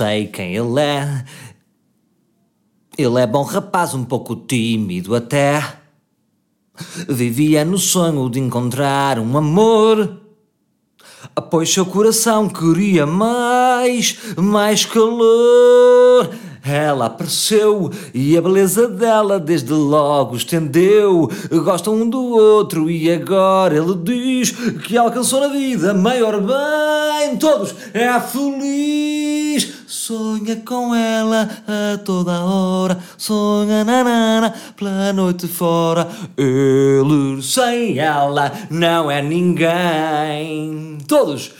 [0.00, 1.24] sei quem ele é.
[2.96, 5.62] Ele é bom rapaz, um pouco tímido até.
[7.06, 10.16] Vivia no sonho de encontrar um amor.
[11.50, 16.30] Pois seu coração queria mais, mais calor.
[16.64, 21.30] Ela apareceu e a beleza dela desde logo estendeu.
[21.62, 24.50] Gostam um do outro e agora ele diz
[24.86, 27.36] que alcançou na vida maior bem.
[27.36, 29.79] Todos é feliz.
[30.10, 32.98] Sonha com ela a toda hora.
[33.16, 36.08] Sonha nanana pela noite fora.
[36.36, 40.98] Ele sem ela não é ninguém.
[41.06, 41.52] Todos.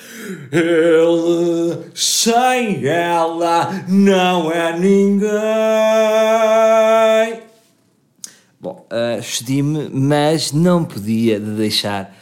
[0.50, 5.30] Ele sem ela não é ninguém.
[8.60, 12.12] Bom, uh, excedi-me, mas não podia de deixar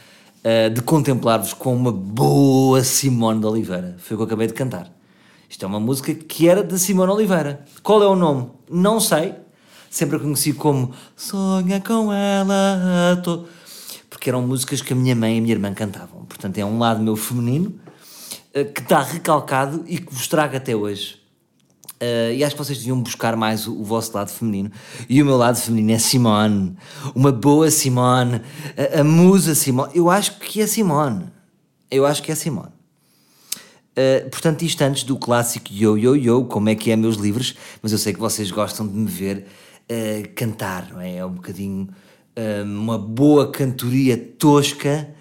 [0.45, 3.95] uh, de contemplar-vos com uma boa Simone de Oliveira.
[3.97, 4.98] Foi o que eu acabei de cantar.
[5.49, 7.65] Isto é uma música que era de Simone Oliveira.
[7.81, 8.51] Qual é o nome?
[8.69, 9.33] Não sei.
[9.89, 13.19] Sempre a conheci como Sonha com ela.
[13.23, 13.45] Tô...
[14.07, 16.23] Porque eram músicas que a minha mãe e a minha irmã cantavam.
[16.25, 17.73] Portanto, é um lado meu feminino
[18.55, 21.19] uh, que está recalcado e que vos trago até hoje.
[21.95, 24.71] Uh, e acho que vocês deviam buscar mais o, o, vosso lado feminino.
[25.09, 26.77] E o meu lado feminino é Simone.
[27.15, 28.41] Uma boa Simone.
[28.95, 29.91] A, a musa Simone.
[29.95, 31.25] Eu acho que é Simone.
[31.89, 32.78] Eu acho que é Simone.
[33.97, 37.55] Uh, portanto, isto antes do clássico Yo Yo Yo, como é que é meus livros,
[37.81, 39.45] mas eu sei que vocês gostam de me ver
[39.89, 41.17] uh, cantar, não é?
[41.17, 41.89] É um bocadinho
[42.37, 45.15] uh, uma boa cantoria tosca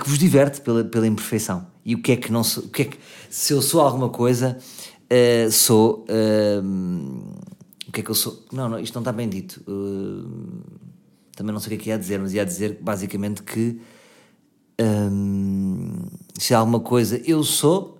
[0.00, 1.66] que vos diverte pela, pela imperfeição.
[1.84, 2.96] E o que é que não sou, o que é que,
[3.28, 4.56] se eu sou alguma coisa,
[5.50, 6.06] sou.
[7.88, 8.44] o que é que eu sou?
[8.52, 9.60] Não, não, isto não está bem dito.
[11.34, 13.80] também não sei o que é que ia dizer, mas ia dizer basicamente que.
[14.80, 16.06] Um,
[16.38, 17.95] se há alguma coisa eu sou,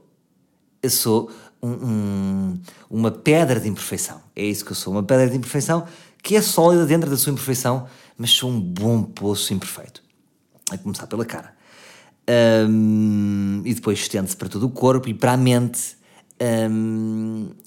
[0.87, 1.31] eu sou
[1.63, 2.61] um, um,
[2.91, 4.21] uma pedra de imperfeição.
[4.35, 5.87] É isso que eu sou, uma pedra de imperfeição
[6.23, 7.87] que é sólida dentro da sua imperfeição,
[8.19, 10.03] mas sou um bom poço imperfeito.
[10.71, 11.55] A começar pela cara.
[12.69, 15.97] Um, e depois estende-se para todo o corpo e para a mente.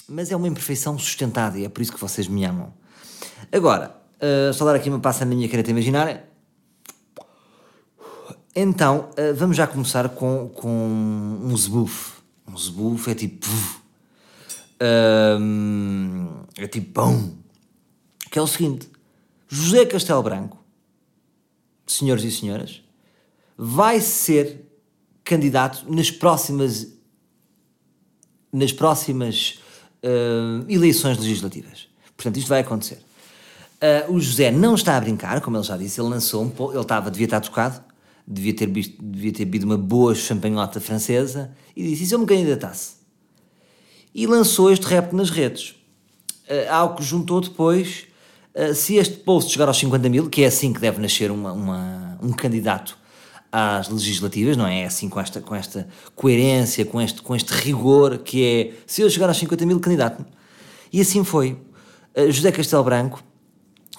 [0.09, 2.73] Mas é uma imperfeição sustentada e é por isso que vocês me amam.
[3.49, 6.25] Agora, uh, só dar aqui uma passa na minha caneta imaginária.
[8.53, 12.18] Então, uh, vamos já começar com, com um zebuf
[12.51, 13.47] um zebufo é tipo.
[16.57, 17.37] É tipo pão.
[18.31, 18.89] Que é o seguinte:
[19.47, 20.57] José Castelo Branco,
[21.85, 22.81] senhores e senhoras,
[23.57, 24.65] vai ser
[25.23, 26.87] candidato nas próximas
[28.51, 29.59] nas próximas
[30.03, 31.87] uh, eleições legislativas.
[32.15, 32.99] Portanto, isto vai acontecer.
[34.09, 36.81] Uh, o José não está a brincar, como ele já disse, ele lançou um ele
[36.81, 37.81] estava, devia estar tocado,
[38.29, 42.27] devia ter, visto, devia ter bebido uma boa champanhota francesa e disse: se eu me
[42.27, 42.99] candidatasse?
[44.13, 45.71] E lançou este rap nas redes.
[46.47, 48.05] Uh, algo que juntou depois.
[48.53, 51.51] Uh, se este post chegar aos 50 mil, que é assim que deve nascer uma,
[51.51, 52.97] uma, um candidato
[53.51, 54.81] às legislativas, não é?
[54.81, 59.01] É assim com esta, com esta coerência, com este, com este rigor, que é se
[59.01, 60.23] eu chegar aos 50 mil, candidato.
[60.93, 61.57] E assim foi.
[62.15, 63.23] Uh, José Castelo Branco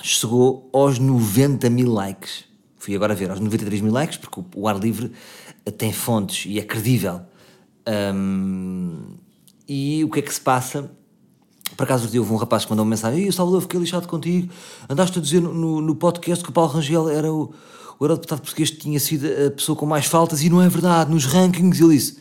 [0.02, 2.49] chegou aos 90 mil likes
[2.80, 5.12] fui agora ver aos 93 mil likes, porque o, ar livre
[5.76, 7.20] tem fontes e é credível.
[7.86, 9.16] Um,
[9.68, 10.90] e o que é que se passa?
[11.76, 14.50] Por acaso houve um rapaz que mandou uma mensagem: Ei, Salvador, fiquei lixado contigo.
[14.88, 17.54] Andaste a dizer no, no podcast que o Paulo Rangel era o,
[17.98, 21.10] o eurodeputado português que tinha sido a pessoa com mais faltas e não é verdade.
[21.10, 22.18] Nos rankings, ele disse: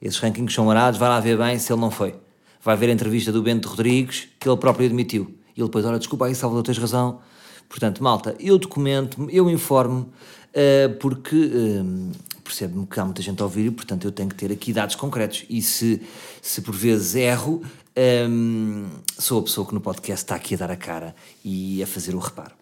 [0.00, 2.14] Esses rankings são arados, vai lá ver bem se ele não foi.
[2.62, 5.34] Vai ver a entrevista do Bento Rodrigues, que ele próprio admitiu.
[5.56, 7.18] E ele depois: Olha, desculpa aí, Salvador, tens razão
[7.68, 10.12] Portanto, malta, eu documento-me, eu informo,
[10.52, 14.36] uh, porque uh, percebo-me que há muita gente a ouvir e, portanto, eu tenho que
[14.36, 15.44] ter aqui dados concretos.
[15.50, 16.00] E se,
[16.40, 17.62] se por vezes erro,
[18.28, 18.86] um,
[19.18, 21.14] sou a pessoa que no podcast está aqui a dar a cara
[21.44, 22.52] e a fazer o reparo.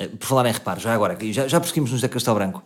[0.00, 2.62] Uh, por falar em reparo, já agora, já, já prosseguimos no José Castelo Branco.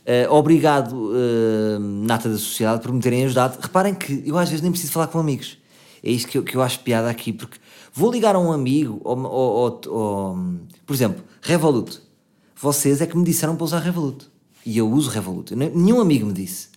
[0.00, 3.58] Uh, obrigado, uh, Nata da Sociedade, por me terem ajudado.
[3.60, 5.58] Reparem que eu às vezes nem preciso falar com amigos.
[6.02, 7.58] É isto que eu, que eu acho piada aqui, porque
[7.92, 10.38] Vou ligar a um amigo, ou, ou, ou,
[10.86, 12.00] por exemplo, Revolut.
[12.56, 14.28] Vocês é que me disseram para usar Revolut.
[14.64, 15.54] E eu uso Revolut.
[15.54, 16.68] Nenhum amigo me disse.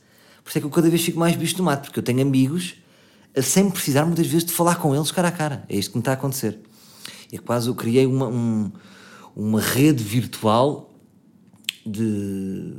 [0.44, 2.22] Por isso é que eu cada vez fico mais bicho do mato, porque eu tenho
[2.22, 2.76] amigos
[3.42, 5.66] sem precisar muitas vezes de falar com eles cara a cara.
[5.68, 6.60] É isto que me está a acontecer.
[7.32, 8.72] É quase eu criei uma, um,
[9.36, 10.94] uma rede virtual
[11.86, 12.76] de,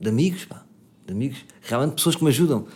[0.00, 0.64] de amigos, pá.
[1.06, 1.38] De amigos.
[1.60, 2.66] Realmente pessoas que me ajudam.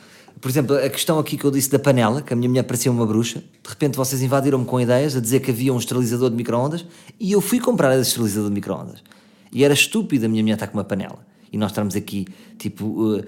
[0.42, 2.90] Por exemplo, a questão aqui que eu disse da panela, que a minha mulher parecia
[2.90, 6.34] uma bruxa, de repente vocês invadiram-me com ideias a dizer que havia um esterilizador de
[6.34, 6.84] microondas
[7.20, 9.04] e eu fui comprar esse esterilizador de microondas.
[9.52, 11.24] E era estúpido a minha mulher estar com uma panela.
[11.52, 12.26] E nós estamos aqui,
[12.58, 13.24] tipo, uh,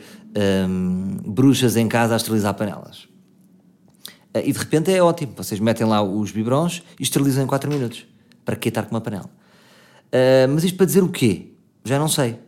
[0.68, 3.04] um, bruxas em casa a esterilizar panelas.
[4.34, 5.34] Uh, e de repente é ótimo.
[5.36, 8.04] Vocês metem lá os biberons e esterilizam em 4 minutos.
[8.44, 9.30] Para que estar com uma panela?
[10.06, 11.52] Uh, mas isto para dizer o quê?
[11.84, 12.40] Já não sei.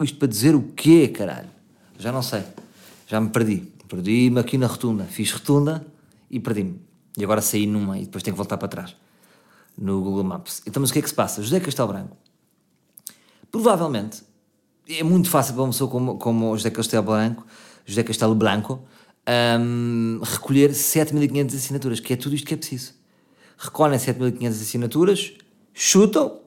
[0.00, 1.50] Isto para dizer o quê, caralho?
[1.98, 2.42] Já não sei.
[3.06, 3.72] Já me perdi.
[3.88, 5.04] Perdi-me aqui na rotunda.
[5.04, 5.86] Fiz rotunda
[6.30, 6.80] e perdi-me.
[7.16, 8.96] E agora saí numa e depois tenho que voltar para trás.
[9.78, 10.62] No Google Maps.
[10.66, 11.42] Então, mas o que é que se passa?
[11.42, 12.16] José Castelo Branco.
[13.50, 14.22] Provavelmente,
[14.88, 17.46] é muito fácil para uma pessoa como, como José Castelo Branco,
[17.84, 18.82] José Castelo Branco,
[19.60, 22.94] um, recolher 7.500 assinaturas, que é tudo isto que é preciso.
[23.56, 25.32] Recolhem 7.500 assinaturas,
[25.72, 26.40] chutam,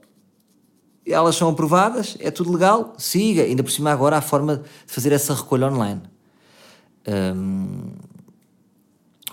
[1.06, 3.44] elas são aprovadas, é tudo legal, siga.
[3.44, 6.02] Ainda por cima, agora há forma de fazer essa recolha online.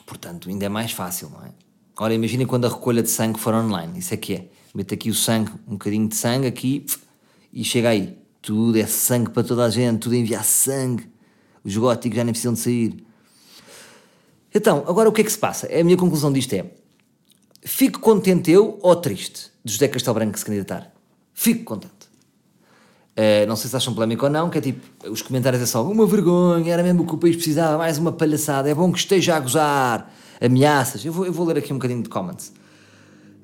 [0.05, 1.51] Portanto, ainda é mais fácil, não é?
[1.99, 4.49] Ora, imaginem quando a recolha de sangue for online, isso é que é.
[4.75, 6.85] Mete aqui o sangue, um bocadinho de sangue aqui
[7.53, 8.19] e chega aí.
[8.43, 11.11] Tudo é sangue para toda a gente, tudo é enviar sangue.
[11.65, 13.07] Os góticos já nem precisam de sair.
[14.55, 15.67] Então, agora o que é que se passa?
[15.67, 16.71] A minha conclusão disto é:
[17.63, 20.93] fico contente eu ou triste de José Castelo Branco se candidatar?
[21.33, 21.96] Fico contente.
[23.17, 25.83] Uh, não sei se acham polémico ou não, que é tipo, os comentários é só
[25.83, 28.99] uma vergonha, era mesmo o que o país precisava, mais uma palhaçada, é bom que
[28.99, 31.03] esteja a gozar, ameaças.
[31.03, 32.53] Eu vou, eu vou ler aqui um bocadinho de comments.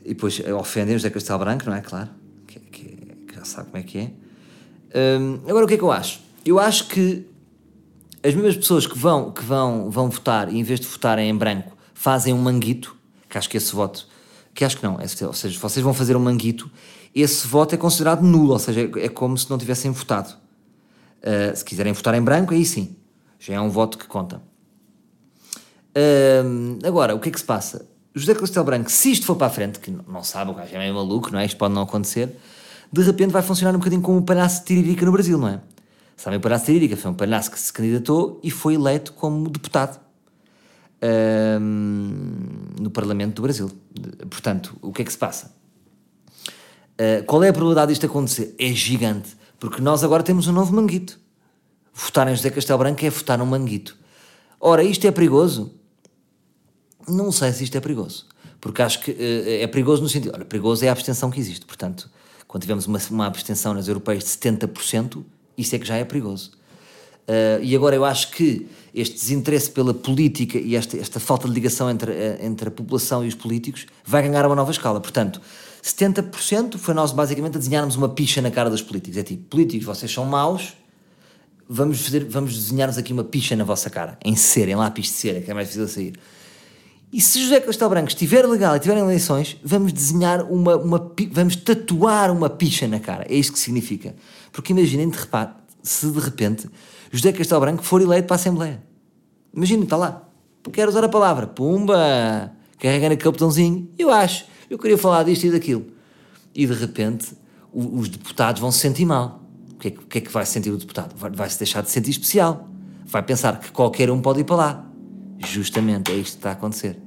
[0.05, 1.81] E depois eh, ofendem José Castelo Branco, não é?
[1.81, 2.11] Claro,
[2.47, 2.85] que, que,
[3.27, 4.11] que já sabe como é que é.
[5.19, 6.21] Um, agora, o que é que eu acho?
[6.45, 7.27] Eu acho que
[8.23, 11.35] as mesmas pessoas que vão, que vão, vão votar e em vez de votarem em
[11.35, 12.95] branco fazem um manguito,
[13.29, 14.07] que acho que esse voto,
[14.55, 16.71] que acho que não, é, ou seja, vocês vão fazer um manguito
[17.15, 20.35] esse voto é considerado nulo, ou seja, é como se não tivessem votado.
[21.23, 22.97] Uh, se quiserem votar em branco, aí sim,
[23.39, 24.43] já é um voto que conta.
[25.95, 27.87] Uh, agora, o que é que se passa?
[28.15, 30.79] José Castelo Branco, se isto for para a frente, que não sabe, o gajo é
[30.79, 31.47] meio maluco, não é?
[31.47, 32.37] Isto pode não acontecer,
[32.91, 35.61] de repente vai funcionar um bocadinho como o palhaço Tiririca no Brasil, não é?
[36.17, 40.01] Sabem, o palhaço Tiririca foi um palhaço que se candidatou e foi eleito como deputado
[42.81, 43.71] no Parlamento do Brasil.
[44.31, 45.55] Portanto, o que é que se passa?
[46.93, 48.55] Uh, qual é a probabilidade disto acontecer?
[48.59, 51.19] É gigante, porque nós agora temos um novo manguito.
[51.93, 53.97] Votar em José Castelo Branco é votar num manguito.
[54.61, 55.75] Ora, isto é perigoso?
[57.09, 58.27] Não sei se isto é perigoso,
[58.61, 60.33] porque acho que uh, é perigoso no sentido.
[60.35, 62.09] Olha, perigoso é a abstenção que existe, portanto,
[62.47, 65.25] quando tivemos uma, uma abstenção nas europeias de 70%,
[65.57, 66.53] isso é que já é perigoso.
[67.23, 71.55] Uh, e agora eu acho que este desinteresse pela política e esta, esta falta de
[71.55, 75.01] ligação entre, entre a população e os políticos vai ganhar uma nova escala.
[75.01, 75.41] Portanto,
[75.83, 79.19] 70% foi nós basicamente a desenharmos uma picha na cara dos políticos.
[79.19, 80.75] É tipo, políticos, vocês são maus,
[81.69, 85.13] vamos, fazer, vamos desenhar-nos aqui uma picha na vossa cara, em cera, em lápis de
[85.13, 86.21] cera, que é mais difícil de sair.
[87.13, 91.57] E se José Castelo Branco estiver legal e tiver eleições, vamos desenhar uma, uma vamos
[91.57, 93.27] tatuar uma picha na cara.
[93.29, 94.15] É isto que significa.
[94.51, 95.53] Porque imaginem, de repente,
[95.83, 96.71] se de repente
[97.13, 98.83] José Castelo Branco for eleito para a Assembleia.
[99.55, 100.29] Imaginem, está lá.
[100.73, 101.47] Quero usar a palavra.
[101.47, 102.51] Pumba!
[102.79, 103.89] Carrega naquele botãozinho.
[103.97, 105.87] Eu acho eu queria falar disto e daquilo.
[106.55, 107.37] E de repente
[107.71, 109.43] o, os deputados vão se sentir mal.
[109.73, 111.15] O que, é, que, é, que vai sentir o deputado?
[111.15, 112.69] Vai, vai se deixar de sentir especial.
[113.05, 114.87] Vai pensar que qualquer um pode ir para lá.
[115.45, 116.99] Justamente é isto que está a acontecer.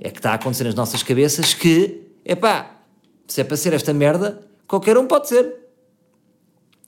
[0.00, 2.80] É que está a acontecer nas nossas cabeças que, epá,
[3.26, 5.56] se é para ser esta merda, qualquer um pode ser.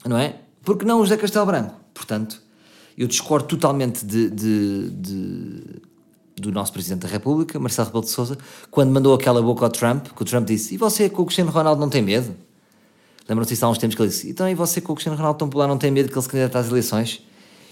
[0.07, 0.41] Não é?
[0.63, 1.75] Porque não o José Castelo Branco.
[1.93, 2.43] Portanto,
[2.97, 5.63] eu discordo totalmente de, de, de
[6.37, 8.37] do nosso Presidente da República, Marcelo Rebelo de Sousa,
[8.71, 11.51] quando mandou aquela boca ao Trump, que o Trump disse, e você com o Cristiano
[11.51, 12.37] Ronaldo não tem medo?
[13.27, 15.39] Lembram-se disso há uns tempos que ele disse, então e você com o Cristiano Ronaldo
[15.39, 17.23] tão popular não tem medo que ele se candidate às eleições?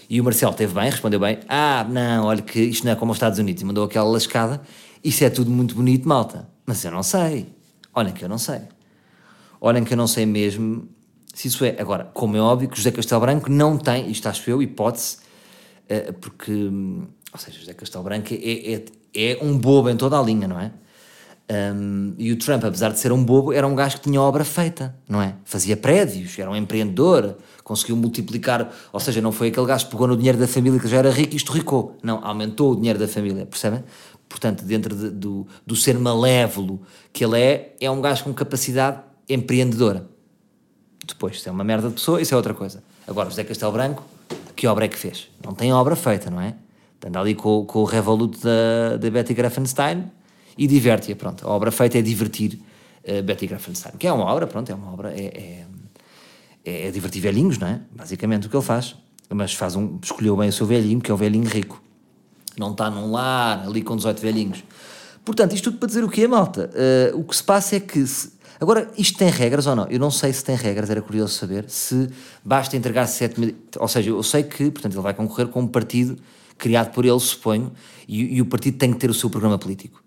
[0.09, 3.11] E o Marcelo teve bem, respondeu bem, ah, não, olha que isto não é como
[3.11, 4.61] os Estados Unidos, e mandou aquela lascada,
[5.03, 7.47] isso é tudo muito bonito, malta, mas eu não sei,
[7.93, 8.61] olhem que eu não sei,
[9.61, 10.89] olhem que eu não sei mesmo
[11.35, 11.75] se isso é.
[11.77, 15.17] Agora, como é óbvio que José Castelo Branco não tem, isto acho eu, hipótese,
[15.87, 20.17] eh, porque hum, ou seja, José Castelo Branco é, é, é um bobo em toda
[20.17, 20.71] a linha, não é?
[21.51, 24.45] Um, e o Trump, apesar de ser um bobo, era um gajo que tinha obra
[24.45, 25.35] feita, não é?
[25.43, 30.07] Fazia prédios, era um empreendedor, conseguiu multiplicar, ou seja, não foi aquele gajo que pegou
[30.07, 31.97] no dinheiro da família que já era rico e estorricou.
[32.01, 33.83] Não, aumentou o dinheiro da família, percebem?
[34.29, 39.01] Portanto, dentro de, do, do ser malévolo que ele é, é um gajo com capacidade
[39.29, 40.09] empreendedora.
[41.07, 42.83] Depois, se é uma merda de pessoa, isso é outra coisa.
[43.07, 44.03] Agora, José Castelo Branco,
[44.55, 45.29] que obra é que fez?
[45.43, 46.55] Não tem obra feita, não é?
[47.05, 50.11] Anda ali com, com o Revolut da, da Betty Grafenstein
[50.57, 51.47] e diverte-a, pronto.
[51.47, 52.59] A obra feita é divertir
[53.07, 55.65] uh, Betty Grafenstein, que é uma obra, pronto, é uma obra, é,
[56.65, 57.79] é, é divertir velhinhos, não é?
[57.91, 58.95] Basicamente o que ele faz.
[59.29, 61.79] Mas faz um, escolheu bem o seu velhinho, que é o velhinho rico.
[62.57, 64.63] Não está num lar, ali com 18 velhinhos.
[65.23, 66.71] Portanto, isto tudo para dizer o quê, malta?
[67.13, 68.05] Uh, o que se passa é que...
[68.07, 69.87] Se, agora, isto tem regras ou não?
[69.87, 71.69] Eu não sei se tem regras, era curioso saber.
[71.69, 72.09] Se
[72.43, 73.55] basta entregar 7 mil...
[73.79, 76.17] Ou seja, eu sei que, portanto, ele vai concorrer com um partido
[76.57, 77.71] criado por ele, suponho,
[78.07, 80.03] e, e o partido tem que ter o seu programa político.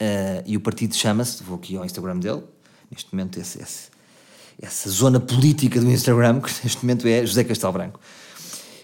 [0.00, 2.42] Uh, e o partido chama-se, vou aqui ao Instagram dele,
[2.90, 3.88] neste momento esse, esse,
[4.60, 8.00] essa zona política do Instagram, que neste momento é José Castelo Branco.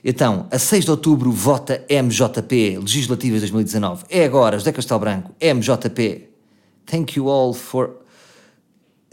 [0.04, 4.04] Então, a 6 de outubro vota MJP, Legislativas 2019.
[4.08, 6.28] É agora, José Castelo Branco, MJP.
[6.84, 8.05] Thank you all for.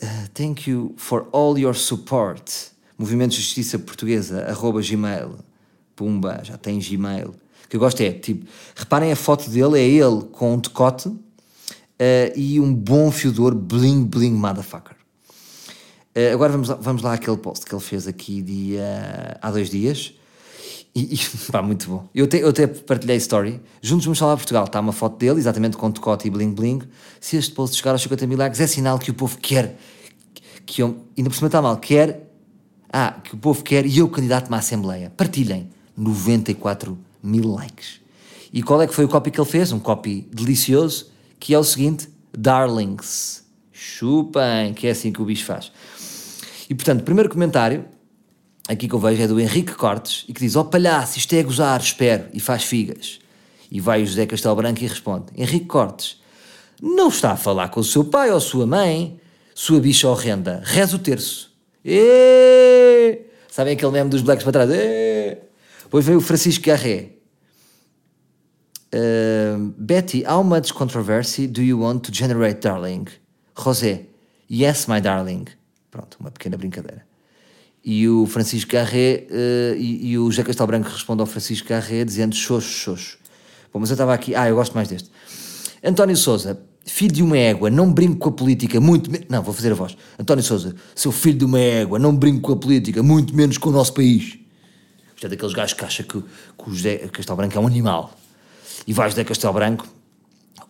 [0.04, 2.74] Uh, thank you for all your support.
[2.98, 5.38] Movimento de Justiça Portuguesa, arroba Gmail.
[5.96, 7.30] Pumba, já tem Gmail.
[7.30, 8.46] O que eu gosto é, tipo,
[8.76, 11.22] reparem a foto dele, é ele com um decote uh,
[12.36, 14.98] e um bom fiodor bling bling motherfucker.
[16.14, 19.70] Uh, agora vamos lá, vamos lá àquele post que ele fez aqui dia, há dois
[19.70, 20.14] dias.
[20.94, 21.20] E, e
[21.50, 22.10] pá, muito bom.
[22.14, 23.62] Eu até, eu até partilhei story.
[23.82, 24.66] Juntos vamos falar Portugal.
[24.66, 26.82] Está uma foto dele, exatamente com decote e bling bling.
[27.22, 29.78] Se este post chegar aos 50 mil likes, é sinal que o povo quer.
[30.66, 32.30] Que eu, ainda por cima está mal, quer.
[32.92, 35.12] Ah, que o povo quer e eu candidato-me à Assembleia.
[35.16, 35.70] Partilhem.
[35.96, 38.02] 94 mil likes.
[38.52, 39.72] E qual é que foi o copy que ele fez?
[39.72, 41.08] Um copy delicioso,
[41.40, 43.44] que é o seguinte: Darlings.
[43.72, 45.72] Chupem, que é assim que o bicho faz.
[46.70, 47.86] E portanto, primeiro comentário,
[48.68, 51.34] aqui que eu vejo, é do Henrique Cortes, e que diz: Ó oh, palhaço, isto
[51.34, 53.20] é gozar, espero, e faz figas.
[53.72, 56.22] E vai o José Castelo Branco e responde: Henrique Cortes,
[56.82, 59.20] não está a falar com o seu pai ou sua mãe,
[59.56, 61.52] sua bicha horrenda, reza o terço.
[61.84, 63.20] E
[63.54, 64.70] Sabem aquele meme dos blacks para trás?
[65.84, 67.12] Depois veio o Francisco Garré.
[68.92, 73.06] Uh, Betty, how much controversy do you want to generate, darling?
[73.56, 74.08] José,
[74.50, 75.46] yes, my darling.
[75.92, 77.06] Pronto, uma pequena brincadeira.
[77.86, 82.04] E o Francisco Garré uh, e, e, o José Castelo Branco responde ao Francisco Garré
[82.04, 83.20] dizendo xoxo, xoxo.
[83.72, 84.34] Bom, mas eu estava aqui.
[84.34, 85.12] Ah, eu gosto mais deste.
[85.84, 89.28] António Souza, filho de uma égua, não brinco com a política, muito menos.
[89.30, 89.96] Não, vou fazer a voz.
[90.20, 93.70] António Souza, seu filho de uma égua, não brinco com a política, muito menos com
[93.70, 94.38] o nosso país.
[95.16, 98.14] Isto é daqueles gajos que acham que, que o José Castelo Branco é um animal.
[98.86, 99.88] E vai José Castelo Branco,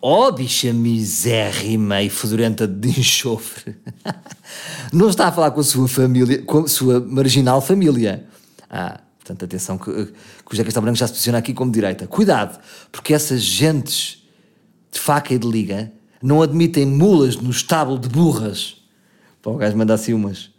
[0.00, 3.76] ó oh, bicha misérrima e fedorenta de enxofre.
[4.92, 8.24] não está a falar com a sua família, com a sua marginal família.
[8.70, 12.06] Ah, portanto, atenção que, que o José Castelo Branco já se posiciona aqui como direita.
[12.06, 12.60] Cuidado,
[12.92, 14.22] porque essas gentes
[14.92, 15.92] de faca e de liga
[16.24, 18.78] não admitem mulas no estábulo de burras.
[19.42, 20.50] Para o gajo mandar assim umas.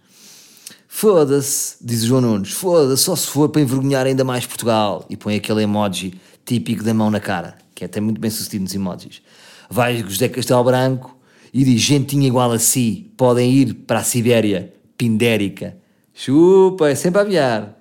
[0.87, 5.03] Foda-se, diz o João Nunes, foda-se, só se for para envergonhar ainda mais Portugal.
[5.09, 8.61] E põe aquele emoji típico da mão na cara, que é até muito bem sucedido
[8.61, 9.23] nos emojis.
[9.67, 11.17] Vai José Castelo Branco
[11.51, 15.75] e diz: gentinha igual a si, podem ir para a Sibéria, pindérica.
[16.13, 17.75] Chupa, é sempre a aviar.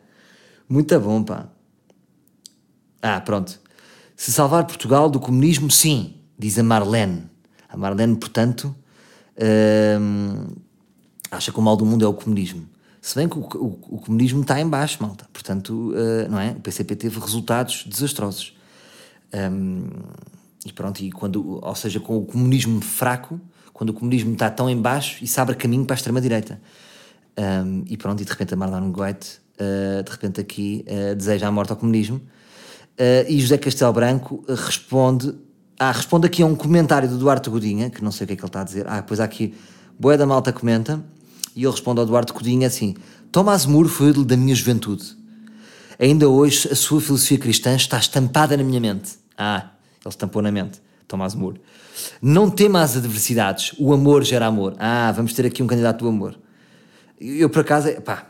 [0.67, 1.49] Muito bom, pá.
[3.03, 3.61] Ah, pronto.
[4.17, 7.34] Se salvar Portugal do comunismo, sim, diz a Marlene.
[7.75, 8.73] A Marlene, portanto,
[10.01, 10.47] hum,
[11.29, 12.69] acha que o mal do mundo é o comunismo.
[13.03, 15.27] Se bem que o, o, o comunismo está em baixo, malta.
[15.33, 16.53] Portanto, uh, não é?
[16.53, 18.57] O PCP teve resultados desastrosos.
[19.35, 19.89] Um,
[20.65, 23.41] e pronto, e quando, ou seja, com o comunismo fraco,
[23.73, 26.61] quando o comunismo está tão em baixo e abre caminho para a extrema-direita.
[27.37, 31.49] Um, e pronto, e de repente a Marlene Goethe, uh, de repente aqui, uh, deseja
[31.49, 32.21] a morte ao comunismo.
[33.29, 35.35] e José Castelo Branco responde,
[35.79, 38.37] ah, responde aqui a um comentário do Duarte Godinha, que não sei o que é
[38.37, 38.87] que ele está a dizer.
[38.89, 39.55] Ah, pois há aqui,
[39.99, 41.05] Boé da Malta comenta,
[41.55, 42.95] e ele responde ao Eduardo Codinha assim:
[43.31, 45.17] Tomás Moore foi ídolo da minha juventude.
[45.99, 49.13] Ainda hoje a sua filosofia cristã está estampada na minha mente.
[49.39, 49.71] Ah,
[50.05, 50.81] ele estampou na mente.
[51.07, 51.61] Tomás Moore.
[52.21, 54.75] Não tema as adversidades, o amor gera amor.
[54.79, 56.39] Ah, vamos ter aqui um candidato do amor.
[57.21, 58.27] Eu, por acaso, pá,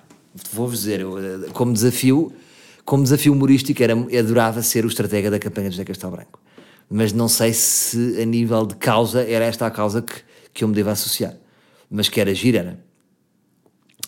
[0.52, 1.16] vou-vos dizer, eu,
[1.52, 2.32] como desafio,
[2.84, 6.38] como desafio humorístico, era, adorava ser o estratega da campanha de José Castelo Branco.
[6.88, 10.14] Mas não sei se a nível de causa era esta a causa que,
[10.52, 11.34] que eu me devo associar.
[11.90, 12.78] Mas que era era.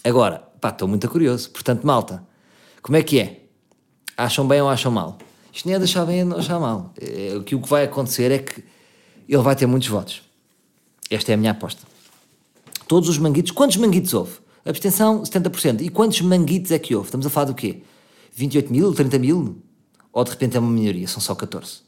[0.04, 1.50] Agora, pá, estou muito curioso.
[1.50, 2.23] Portanto, malta,
[2.83, 3.40] como é que é?
[4.16, 5.18] Acham bem ou acham mal?
[5.52, 6.92] Isto nem é deixar bem ou achar mal.
[7.00, 8.62] É, o que o que vai acontecer é que
[9.28, 10.23] ele vai ter muitos votos.
[11.11, 11.83] Esta é a minha aposta.
[12.87, 14.38] Todos os manguitos, quantos manguitos houve?
[14.64, 15.80] Abstenção, 70%.
[15.80, 17.09] E quantos manguitos é que houve?
[17.09, 17.83] Estamos a falar do quê?
[18.33, 19.62] 28 mil, 30 mil?
[20.12, 21.86] Ou de repente é uma minoria, são só 14?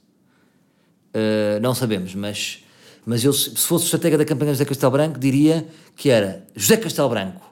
[1.15, 2.65] Uh, eh, não sabemos, mas,
[3.05, 7.09] mas eu, se fosse estratega da campanha José Castelo Branco, diria que era José Castelo
[7.09, 7.49] Branco,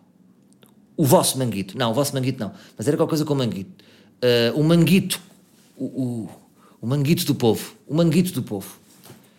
[0.97, 1.77] o vosso manguito.
[1.77, 2.53] Não, o vosso manguito não.
[2.77, 3.85] Mas era qualquer coisa com manguito.
[4.17, 5.21] Uh, o manguito.
[5.77, 6.29] O, o,
[6.81, 7.75] o, manguito do povo.
[7.87, 8.79] O manguito do povo.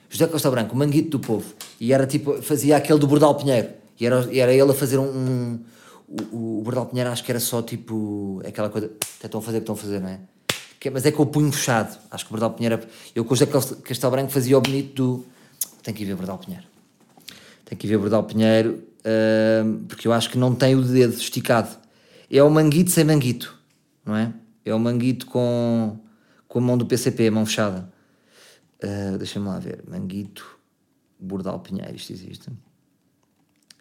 [0.09, 1.51] José Costa Branco, o manguito do povo.
[1.79, 3.69] E era tipo, fazia aquele do Bordal Pinheiro.
[3.99, 5.05] E era, era ele a fazer um.
[5.05, 5.59] um
[6.31, 8.41] o, o Bordal Pinheiro acho que era só tipo.
[8.47, 8.91] aquela coisa.
[9.23, 10.19] Estão a fazer o que estão a fazer, não é?
[10.87, 11.97] Que, mas é com o punho fechado.
[12.09, 12.79] Acho que o Bordal Pinheiro.
[13.13, 13.51] Eu com o José
[13.81, 15.25] Castelo Branco fazia o bonito do.
[15.83, 16.65] Tem que ir ver o Bordal Pinheiro.
[17.65, 20.81] Tem que ir ver o Bordal Pinheiro uh, porque eu acho que não tem o
[20.81, 21.77] dedo esticado.
[22.31, 23.57] É o manguito sem manguito,
[24.05, 24.33] não é?
[24.63, 25.97] É o manguito com,
[26.47, 27.89] com a mão do PCP, a mão fechada.
[28.81, 29.83] Uh, Deixa-me lá ver.
[29.89, 30.57] Manguito,
[31.19, 32.49] Bordal Pinheiro, isto existe.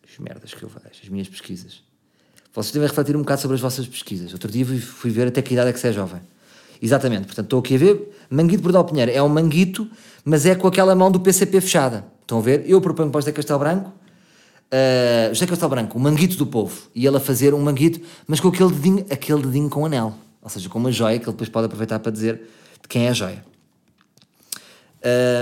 [0.08, 1.82] As merdas que eu vejo, as minhas pesquisas.
[2.52, 4.32] Vocês devem refletir um bocado sobre as vossas pesquisas.
[4.32, 6.20] Outro dia fui, fui ver até que idade é que você é jovem.
[6.80, 8.16] Exatamente, portanto estou aqui a ver.
[8.30, 9.88] Manguito Bordal Pinheiro é um manguito,
[10.24, 12.04] mas é com aquela mão do PCP fechada.
[12.22, 12.64] Estão a ver?
[12.66, 16.88] Eu proponho para o José Castelo Branco, uh, José Castelo Branco, o manguito do povo,
[16.94, 20.14] e ele a fazer um manguito, mas com aquele dedinho, aquele dedinho com anel.
[20.42, 22.40] Ou seja, com uma joia que ele depois pode aproveitar para dizer
[22.80, 23.44] de quem é a joia.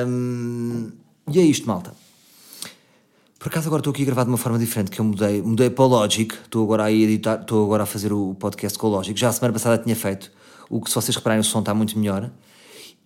[0.07, 0.91] Um,
[1.31, 1.93] e é isto, malta.
[3.39, 5.69] Por acaso agora estou aqui a gravar de uma forma diferente, que eu mudei, mudei
[5.69, 8.91] para o Logic, estou agora a editar, estou agora a fazer o podcast com o
[8.91, 9.19] Logic.
[9.19, 10.33] Já a semana passada tinha feito,
[10.71, 12.31] o que se vocês repararem o som está muito melhor.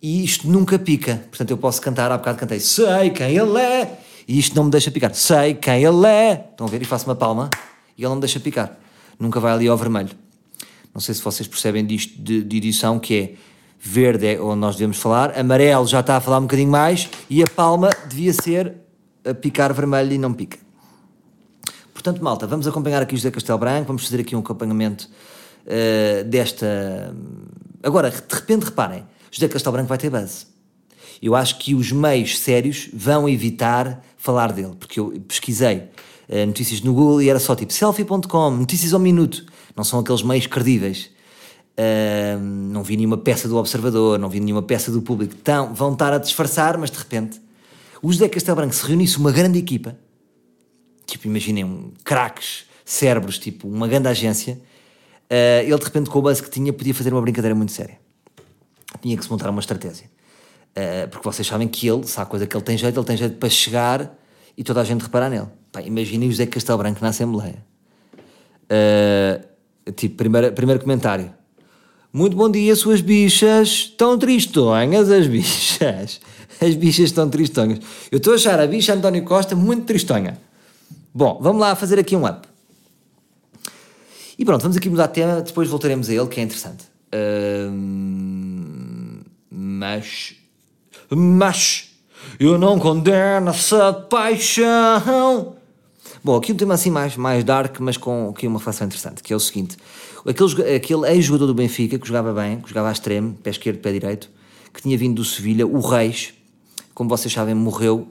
[0.00, 3.98] E isto nunca pica, portanto eu posso cantar, há bocado cantei Sei quem ele é,
[4.28, 5.14] e isto não me deixa picar.
[5.14, 6.48] Sei quem ele é.
[6.50, 6.82] Estão a ver?
[6.82, 7.48] E faço uma palma
[7.96, 8.78] e ele não me deixa picar.
[9.18, 10.10] Nunca vai ali ao vermelho.
[10.94, 13.34] Não sei se vocês percebem disto de, de edição, que é
[13.80, 17.42] verde é onde nós devemos falar, amarelo já está a falar um bocadinho mais e
[17.42, 18.74] a palma devia ser
[19.24, 20.58] a picar vermelho e não pica.
[21.94, 25.08] Portanto, malta, vamos acompanhar aqui José Castelo Branco, vamos fazer aqui um acompanhamento
[25.68, 27.14] uh, desta.
[27.82, 30.46] Agora, de repente, reparem, José Castelo Branco vai ter base.
[31.20, 35.88] Eu acho que os meios sérios vão evitar falar dele, porque eu pesquisei
[36.28, 39.44] uh, notícias no Google e era só tipo selfie.com, notícias ao minuto,
[39.76, 41.10] não são aqueles meios credíveis.
[41.78, 45.34] Uh, não vi nenhuma peça do Observador, não vi nenhuma peça do Público.
[45.40, 47.40] Então, vão estar a disfarçar, mas de repente,
[48.02, 49.96] o José Castelo Branco se reunisse uma grande equipa,
[51.06, 54.60] tipo, imaginem, um, craques, cérebros, tipo, uma grande agência,
[55.30, 57.98] uh, ele de repente, com o buzz que tinha, podia fazer uma brincadeira muito séria.
[59.00, 60.06] Tinha que se montar uma estratégia.
[60.70, 63.16] Uh, porque vocês sabem que ele, se há coisa que ele tem jeito, ele tem
[63.16, 64.18] jeito para chegar
[64.56, 65.48] e toda a gente reparar nele.
[65.70, 67.64] Pá, imaginem o José Castelo Branco na Assembleia.
[68.64, 71.32] Uh, tipo, primeiro, primeiro comentário.
[72.12, 73.68] Muito bom dia, suas bichas.
[73.68, 76.20] Estão tristonhas as bichas.
[76.60, 77.78] As bichas estão tristonhas.
[78.10, 80.38] Eu estou a achar a bicha António Costa muito tristonha.
[81.14, 82.48] Bom, vamos lá fazer aqui um up.
[84.38, 86.84] E pronto, vamos aqui mudar de tema, depois voltaremos a ele, que é interessante.
[87.12, 87.72] Uh,
[89.50, 90.36] mas.
[91.10, 91.88] Mas.
[92.38, 95.56] Eu não condeno essa paixão.
[96.22, 99.32] Bom, aqui um tema assim mais, mais dark, mas com aqui uma reflexão interessante, que
[99.32, 99.76] é o seguinte.
[100.26, 103.92] Aquele, aquele ex-jogador do Benfica, que jogava bem, que jogava a extremo, pé esquerdo, pé
[103.92, 104.30] direito,
[104.72, 106.34] que tinha vindo do Sevilha, o Reis,
[106.94, 108.06] como vocês sabem, morreu,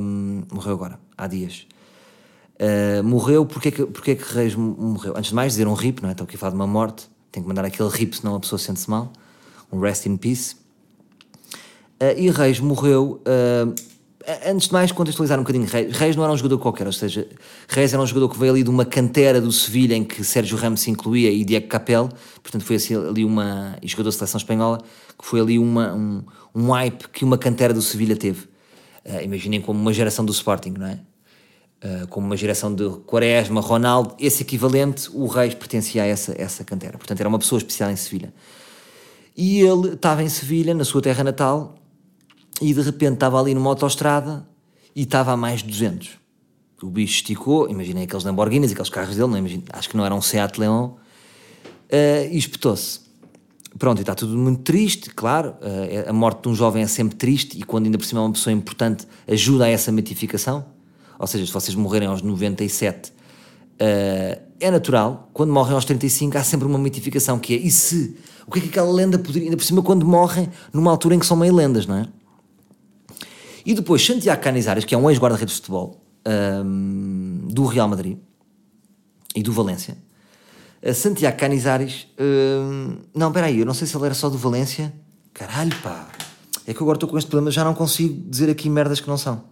[0.00, 1.66] hum, morreu agora, há dias.
[2.60, 5.14] Uh, morreu, porque é, que, porque é que Reis morreu?
[5.16, 6.12] Antes de mais, dizer um rip, não é?
[6.12, 8.58] Estou aqui a falar de uma morte, tenho que mandar aquele rip, senão a pessoa
[8.58, 9.12] sente-se mal.
[9.70, 10.56] Um rest in peace.
[12.02, 13.74] Uh, e Reis morreu uh,
[14.44, 15.96] antes de mais, contextualizar um bocadinho Reis.
[15.96, 17.28] Reis não era um jogador qualquer, ou seja,
[17.68, 20.58] Reis era um jogador que veio ali de uma cantera do Sevilha em que Sérgio
[20.58, 22.08] Ramos se incluía e Diego Capel,
[22.42, 23.76] portanto foi assim, ali uma.
[23.80, 24.78] e jogador da seleção espanhola,
[25.16, 28.48] que foi ali uma, um, um hype que uma cantera do Sevilha teve.
[29.22, 30.98] Imaginem como uma geração do Sporting, não é?
[31.82, 36.64] Uh, como uma geração de Quaresma, Ronaldo, esse equivalente, o Reis pertencia a essa, essa
[36.64, 36.98] cantera.
[36.98, 38.34] Portanto, era uma pessoa especial em Sevilha.
[39.36, 41.76] E ele estava em Sevilha, na sua terra natal,
[42.60, 44.44] e de repente estava ali numa autoestrada
[44.94, 46.18] e estava a mais de 200.
[46.82, 50.14] O bicho esticou, imaginei aqueles Lamborghinis, aqueles carros dele, não imagine, acho que não era
[50.14, 50.96] um Seat Leon, uh,
[52.30, 53.00] e espetou-se.
[53.78, 57.16] Pronto, e está tudo muito triste, claro, uh, a morte de um jovem é sempre
[57.16, 60.64] triste e quando ainda por cima é uma pessoa importante ajuda a essa mitificação,
[61.18, 63.12] ou seja, se vocês morrerem aos 97 uh,
[63.78, 68.16] eh, é natural, quando morrem aos 35 há sempre uma mitificação que é, e se?
[68.46, 71.18] O que é que aquela lenda poderia, ainda por cima quando morrem numa altura em
[71.18, 72.08] que são meio lendas, não é?
[73.64, 76.00] E depois Santiago Canizares, que é um ex-guarda-redes de futebol
[76.64, 78.16] um, do Real Madrid
[79.34, 79.96] e do Valência.
[80.82, 84.38] Uh, Santiago Canizares, um, não, espera aí, eu não sei se ele era só do
[84.38, 84.92] Valência.
[85.34, 86.08] Caralho, pá.
[86.66, 89.16] É que agora estou com este problema, já não consigo dizer aqui merdas que não
[89.16, 89.42] são.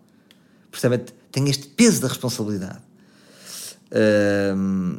[0.70, 1.04] Percebe?
[1.36, 2.80] Tem este peso da responsabilidade.
[4.56, 4.98] Um,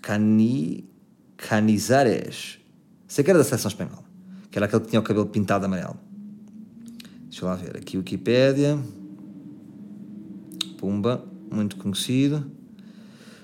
[0.00, 0.88] Cani,
[1.36, 2.60] Canizares.
[3.08, 4.04] Sei que era da seleção espanhola.
[4.52, 5.96] Que era aquele que tinha o cabelo pintado amarelo.
[7.28, 8.78] Deixa lá ver aqui Wikipédia.
[10.78, 12.48] Pumba, muito conhecido.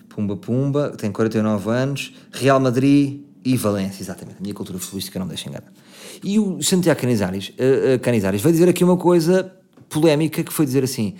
[0.08, 2.14] Pumba Pumba, tem 49 anos.
[2.30, 4.36] Real Madrid e Valência, exatamente.
[4.38, 5.72] A minha cultura futebolística não deixa enganar.
[6.22, 9.52] E o Santiago Canizares, uh, uh, Canizares vai dizer aqui uma coisa
[9.88, 11.16] polémica que foi dizer assim: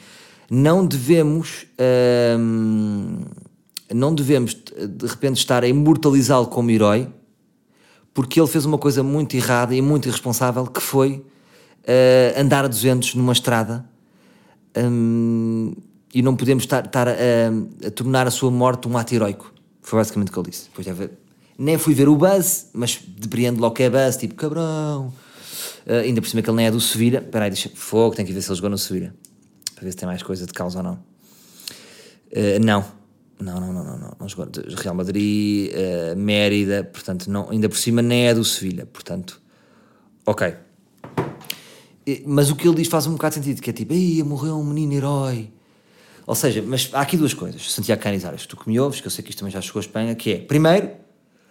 [0.51, 1.67] não devemos.
[1.79, 3.45] Uh,
[3.93, 7.09] não devemos de repente estar a imortalizá-lo como herói,
[8.13, 11.25] porque ele fez uma coisa muito errada e muito irresponsável que foi
[11.85, 13.85] uh, andar a 200 numa estrada
[14.77, 15.75] um,
[16.13, 17.13] e não podemos estar, estar a,
[17.87, 19.53] a, tornar a sua morte um ato heroico.
[19.83, 20.71] Foi basicamente o que ele disse.
[21.59, 25.13] Nem fui ver o Buzz, mas depreendo logo que é Buzz, tipo cabrão.
[25.87, 27.19] Uh, ainda por cima que ele nem é do Sevilha.
[27.19, 29.15] Espera aí, deixa fogo, tem que ver se ele jogou no Sevilha.
[29.75, 30.95] Para ver se tem mais coisa de causa ou não.
[32.33, 32.85] Uh, não.
[33.41, 34.17] Não, não, não, não, não.
[34.77, 39.41] Real Madrid, uh, Mérida, portanto, não, ainda por cima nem é do Sevilha, portanto,
[40.25, 40.55] ok.
[42.27, 44.57] Mas o que ele diz faz um bocado de sentido, que é tipo, ei, morreu
[44.57, 45.51] um menino herói.
[46.27, 49.11] Ou seja, mas há aqui duas coisas, Santiago Canizares, tu que me ouves, que eu
[49.11, 50.91] sei que isto também já chegou à Espanha, que é, primeiro,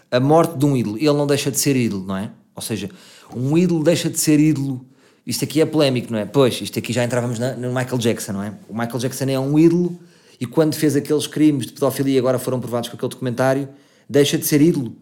[0.10, 2.32] a morte de um ídolo, ele não deixa de ser ídolo, não é?
[2.56, 2.90] Ou seja,
[3.36, 4.86] um ídolo deixa de ser ídolo,
[5.26, 6.26] isto aqui é polémico, não é?
[6.26, 8.54] Pois, isto aqui já entrávamos na, no Michael Jackson, não é?
[8.68, 9.98] O Michael Jackson é um ídolo
[10.40, 13.70] e quando fez aqueles crimes de pedofilia agora foram provados com aquele documentário,
[14.10, 14.96] deixa de ser ídolo.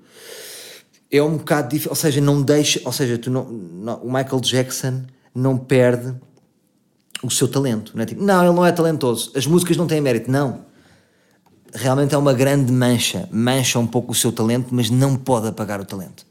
[1.10, 4.40] É um bocado difícil, ou seja, não deixa, ou seja, tu não, não, o Michael
[4.40, 5.04] Jackson
[5.34, 6.14] não perde
[7.24, 10.02] o seu talento, não é tipo, não, ele não é talentoso, as músicas não têm
[10.02, 10.66] mérito, não.
[11.74, 15.80] Realmente é uma grande mancha, mancha um pouco o seu talento, mas não pode apagar
[15.80, 16.26] o talento.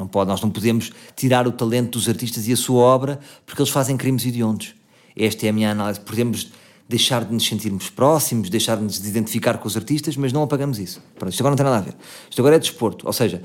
[0.00, 3.60] Não pode, nós não podemos tirar o talento dos artistas e a sua obra porque
[3.60, 4.74] eles fazem crimes hediondos.
[5.14, 6.00] Esta é a minha análise.
[6.00, 6.50] Podemos
[6.88, 10.78] deixar de nos sentirmos próximos, deixar de nos identificar com os artistas, mas não apagamos
[10.78, 11.02] isso.
[11.18, 11.94] Pronto, isto agora não tem nada a ver.
[12.30, 13.42] Isto agora é desporto, ou seja,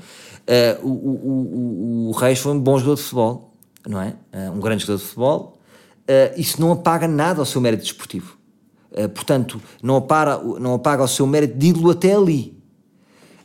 [0.80, 3.52] uh, o, o, o, o Reis foi um bom jogador de futebol,
[3.86, 4.16] não é?
[4.32, 5.58] Uh, um grande jogador de futebol.
[6.08, 8.38] Uh, isso não apaga nada ao seu mérito desportivo.
[9.14, 12.56] portanto, não apaga, não apaga o seu mérito de ídolo até ali.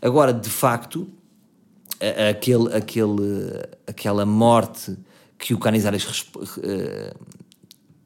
[0.01, 1.09] Agora, de facto,
[2.29, 4.97] aquele, aquele, aquela morte
[5.37, 6.03] que o Canizares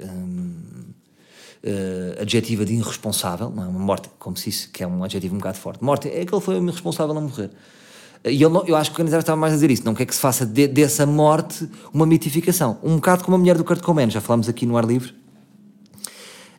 [0.02, 0.66] um,
[1.64, 3.68] uh, adjetiva de irresponsável, não é?
[3.68, 5.84] uma morte, como se disse, que é um adjetivo um bocado forte.
[5.84, 7.50] Morte é que ele foi um irresponsável a morrer.
[8.24, 10.16] E eu, eu acho que o organizador estava mais a dizer isso, não quer que
[10.16, 12.80] se faça de, dessa morte uma mitificação.
[12.84, 15.14] Um bocado como a mulher do Cobain, já falámos aqui no ar livre,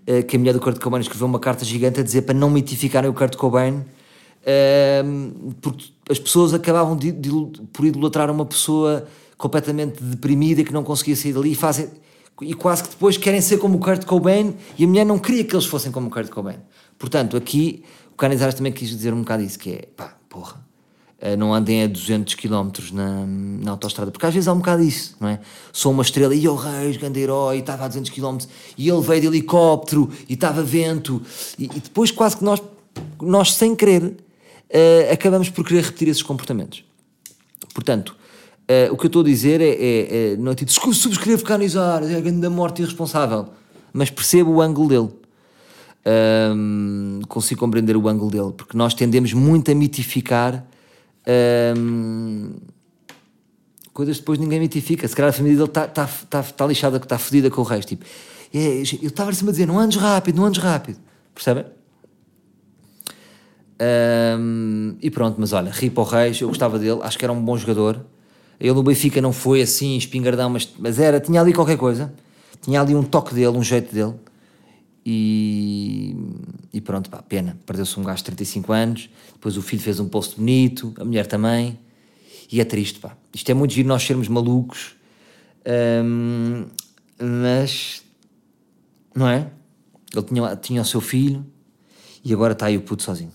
[0.08, 2.50] uh, que a mulher do Kurt Cobain escreveu uma carta gigante a dizer para não
[2.50, 3.84] mitificarem o Kurt Cobain,
[4.46, 7.30] uh, porque as pessoas acabavam de, de,
[7.72, 9.06] por idolatrar uma pessoa
[9.36, 11.88] completamente deprimida que não conseguia sair dali e fazem
[12.40, 15.42] e quase que depois querem ser como o Kurt Cobain e a mulher não queria
[15.42, 16.58] que eles fossem como o Kurt Cobain.
[16.98, 17.82] Portanto, aqui
[18.12, 20.66] o Canizares também quis dizer um bocado isso, que é, pá, porra,
[21.18, 24.82] eh, não andem a 200 km na, na autostrada, porque às vezes há um bocado
[24.82, 25.40] isso, não é?
[25.72, 28.38] Sou uma estrela e o Reis, grande herói, estava a 200 km
[28.76, 31.22] e ele veio de helicóptero e estava vento
[31.58, 32.62] e, e depois quase que nós,
[33.20, 34.14] nós sem querer,
[34.70, 36.84] uh, acabamos por querer repetir esses comportamentos.
[37.74, 38.16] Portanto,
[38.66, 42.02] Uh, o que eu estou a dizer é, é, é não é tipo subscrevo canizar,
[42.02, 43.46] é a grande morte irresponsável,
[43.92, 45.08] mas percebo o ângulo dele.
[46.54, 50.64] Um, consigo compreender o ângulo dele, porque nós tendemos muito a mitificar
[51.76, 52.54] um,
[53.92, 55.06] coisas que depois ninguém mitifica.
[55.06, 57.90] Se calhar a família dele está tá, tá, tá lixada, está fodida com o resto.
[57.90, 58.04] Tipo,
[58.52, 60.98] é, eu estava a dizer, não andes rápido, não andes rápido.
[61.32, 61.64] Percebem?
[63.78, 67.56] Um, e pronto, mas olha, Ripo Reis, eu gostava dele, acho que era um bom
[67.56, 68.04] jogador.
[68.58, 72.12] Ele no Benfica não foi assim, espingardão, mas, mas era, tinha ali qualquer coisa.
[72.62, 74.14] Tinha ali um toque dele, um jeito dele.
[75.04, 76.16] E,
[76.72, 77.58] e pronto, pá, pena.
[77.66, 79.10] Perdeu-se um gajo de 35 anos.
[79.34, 81.78] Depois o filho fez um post bonito, a mulher também.
[82.50, 83.16] E é triste, pá.
[83.34, 84.96] Isto é muito giro nós sermos malucos.
[86.04, 86.64] Um,
[87.20, 88.02] mas,
[89.14, 89.50] não é?
[90.14, 91.44] Ele tinha, tinha o seu filho
[92.24, 93.32] e agora está aí o puto sozinho.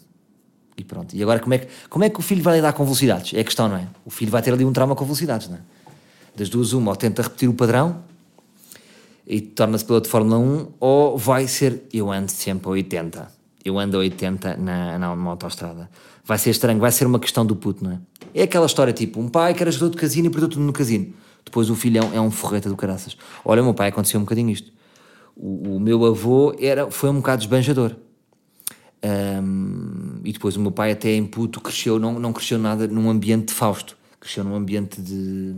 [0.82, 1.16] E pronto.
[1.16, 3.36] E agora como é, que, como é que o filho vai lidar com velocidades?
[3.36, 3.88] É a questão, não é?
[4.04, 5.60] O filho vai ter ali um trauma com velocidades, não é?
[6.36, 8.04] Das duas, uma, ou tenta repetir o padrão
[9.28, 13.32] e torna-se piloto de Fórmula 1, ou vai ser eu ando sempre a 80.
[13.64, 15.88] Eu ando a 80 na, na, numa autostrada.
[16.26, 18.00] Vai ser estranho, vai ser uma questão do puto, não é?
[18.34, 20.74] É aquela história tipo: um pai que era jogador de casino e perdeu tudo no
[20.74, 21.14] casino.
[21.46, 23.16] Depois o filhão é um forreta do caraças.
[23.46, 24.72] Olha, o meu pai aconteceu um bocadinho isto.
[25.36, 27.96] O, o meu avô era, foi um bocado esbanjador
[29.04, 33.10] um, e depois o meu pai até em puto cresceu, não, não cresceu nada num
[33.10, 35.56] ambiente de Fausto, cresceu num ambiente de...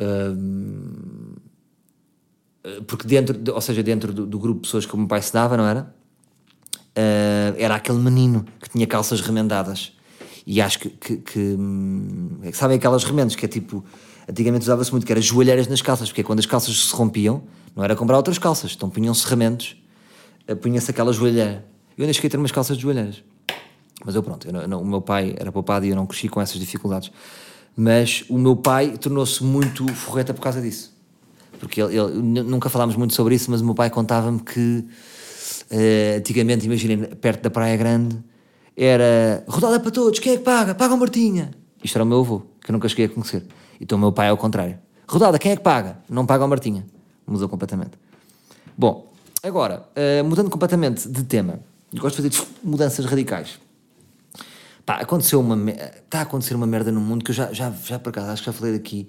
[0.00, 1.34] Um,
[2.86, 5.22] porque dentro, de, ou seja, dentro do, do, grupo de pessoas que o meu pai
[5.22, 5.94] se dava, não era?
[6.90, 9.92] Uh, era aquele menino que tinha calças remendadas.
[10.46, 13.84] E acho que, que, que hum, sabem aquelas remendas que é tipo,
[14.28, 17.44] antigamente usava-se muito, que era joelheiras nas calças, porque quando as calças se rompiam,
[17.74, 19.76] não era comprar outras calças, então punham-se remendos,
[20.48, 21.69] uh, punha-se aquela joelheira.
[22.00, 23.22] Eu ainda cheguei a ter umas calças de joelheiras.
[24.02, 26.40] Mas eu pronto, eu não, o meu pai era poupado e eu não cresci com
[26.40, 27.12] essas dificuldades.
[27.76, 30.96] Mas o meu pai tornou-se muito forreta por causa disso.
[31.58, 34.82] Porque ele, ele, nunca falámos muito sobre isso, mas o meu pai contava-me que
[35.70, 38.18] uh, antigamente, imaginem, perto da Praia Grande,
[38.74, 40.74] era rodada para todos, quem é que paga?
[40.74, 41.50] Paga o Martinha.
[41.84, 43.44] Isto era o meu avô, que eu nunca cheguei a conhecer.
[43.78, 44.78] Então o meu pai é ao contrário.
[45.06, 45.98] Rodada, quem é que paga?
[46.08, 46.86] Não paga o Martinha.
[47.26, 47.92] Mudou completamente.
[48.74, 51.60] Bom, agora, uh, mudando completamente de tema,
[51.98, 53.58] gosto de fazer mudanças radicais.
[54.86, 55.70] Pá, aconteceu uma.
[55.70, 58.42] Está a acontecer uma merda no mundo que eu já, já, já por acaso, acho
[58.42, 59.08] que já falei daqui,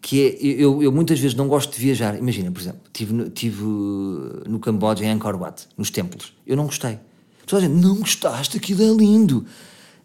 [0.00, 2.16] que é, eu, eu muitas vezes não gosto de viajar.
[2.18, 6.32] Imagina, por exemplo, estive no, tive no Camboja, em Angkor Wat, nos templos.
[6.46, 6.98] Eu não gostei.
[7.46, 9.44] Toda a não gostaste, aquilo é lindo.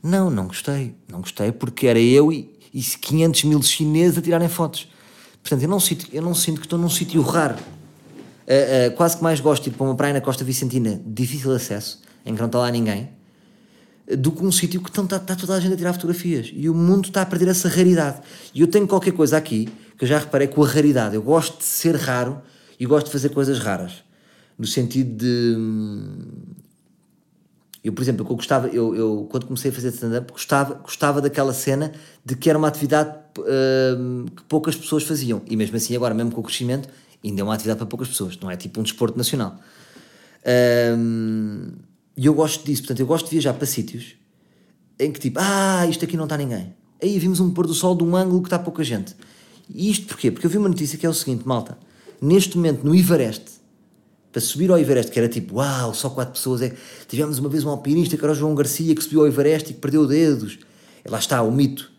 [0.01, 0.95] Não, não gostei.
[1.07, 4.87] Não gostei porque era eu e, e 500 mil chineses a tirarem fotos.
[5.41, 7.55] Portanto, eu não sinto, eu não sinto que estou num sítio raro.
[7.55, 11.51] Uh, uh, quase que mais gosto de ir para uma praia na Costa Vicentina, difícil
[11.51, 13.09] acesso, em que não está lá ninguém,
[14.17, 16.51] do que um sítio que está, está toda a gente a tirar fotografias.
[16.53, 18.21] E o mundo está a perder essa raridade.
[18.53, 21.15] E eu tenho qualquer coisa aqui que eu já reparei com a raridade.
[21.15, 22.41] Eu gosto de ser raro
[22.79, 24.03] e gosto de fazer coisas raras.
[24.57, 25.55] No sentido de.
[25.57, 26.17] Hum,
[27.83, 31.53] eu, por exemplo, eu gostava, eu, eu quando comecei a fazer stand-up, gostava, gostava daquela
[31.53, 31.93] cena
[32.25, 35.41] de que era uma atividade uh, que poucas pessoas faziam.
[35.47, 36.89] E mesmo assim, agora, mesmo com o crescimento,
[37.23, 39.57] ainda é uma atividade para poucas pessoas, não é tipo um desporto nacional.
[40.97, 41.71] Um,
[42.17, 44.15] e eu gosto disso, portanto, eu gosto de viajar para sítios
[44.99, 46.73] em que tipo, ah, isto aqui não está ninguém.
[47.01, 49.15] Aí vimos um pôr do sol de um ângulo que está pouca gente.
[49.69, 50.31] E isto porquê?
[50.31, 51.77] Porque eu vi uma notícia que é o seguinte, malta.
[52.19, 53.43] Neste momento, no Everest,
[54.31, 56.61] para subir ao Everest, que era tipo, uau, só quatro pessoas.
[56.63, 56.75] É...
[57.07, 59.73] Tivemos uma vez um alpinista que era o João Garcia que subiu ao Everest e
[59.75, 60.57] que perdeu dedos.
[61.05, 61.91] E lá está, o mito.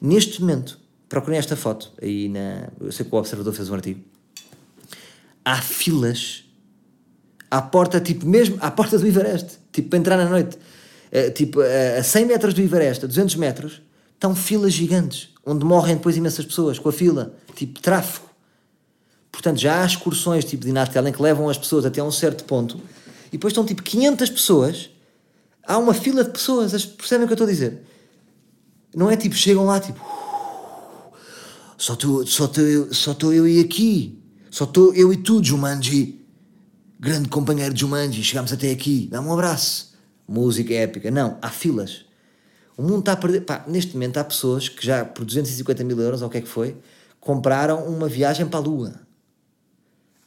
[0.00, 2.68] Neste momento, procurem esta foto aí na.
[2.80, 4.00] Eu sei que o Observador fez um artigo.
[5.44, 6.44] Há filas
[7.50, 11.58] à porta, tipo, mesmo à porta do Everest, tipo, para entrar na noite, uh, tipo,
[11.58, 13.82] uh, a 100 metros do Everest, a 200 metros,
[14.14, 18.30] estão filas gigantes, onde morrem depois imensas pessoas, com a fila, tipo, tráfego.
[19.32, 22.12] Portanto, já há excursões, tipo, de Inatel, em que levam as pessoas até a um
[22.12, 22.80] certo ponto,
[23.28, 24.90] e depois estão, tipo, 500 pessoas,
[25.66, 27.82] há uma fila de pessoas, percebem o que eu estou a dizer?
[28.94, 30.00] Não é tipo, chegam lá, tipo,
[31.76, 32.48] só estou só
[32.92, 36.23] só eu e aqui, só estou eu e tu, Jumanji
[37.04, 39.92] grande companheiro de Jumanji, chegámos até aqui, dá-me um abraço.
[40.26, 41.10] Música épica.
[41.10, 42.06] Não, há filas.
[42.78, 43.42] O mundo está a perder.
[43.42, 46.40] Pá, neste momento há pessoas que já por 250 mil euros, ou o que é
[46.40, 46.74] que foi,
[47.20, 48.94] compraram uma viagem para a Lua.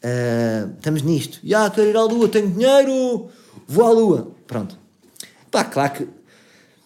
[0.03, 1.39] Uh, estamos nisto.
[1.43, 3.27] Já, ah, quero ir à Lua, tenho dinheiro,
[3.67, 4.31] vou à Lua.
[4.45, 4.77] Pronto.
[5.49, 6.07] Pá, claro que.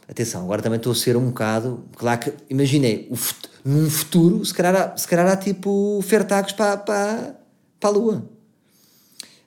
[0.10, 1.84] Atenção, agora também estou a ser um bocado.
[1.97, 3.17] Claro que, imaginei, o,
[3.65, 7.36] num futuro, se calhar, há, se calhar há tipo fertagos para, para,
[7.77, 8.31] para a Lua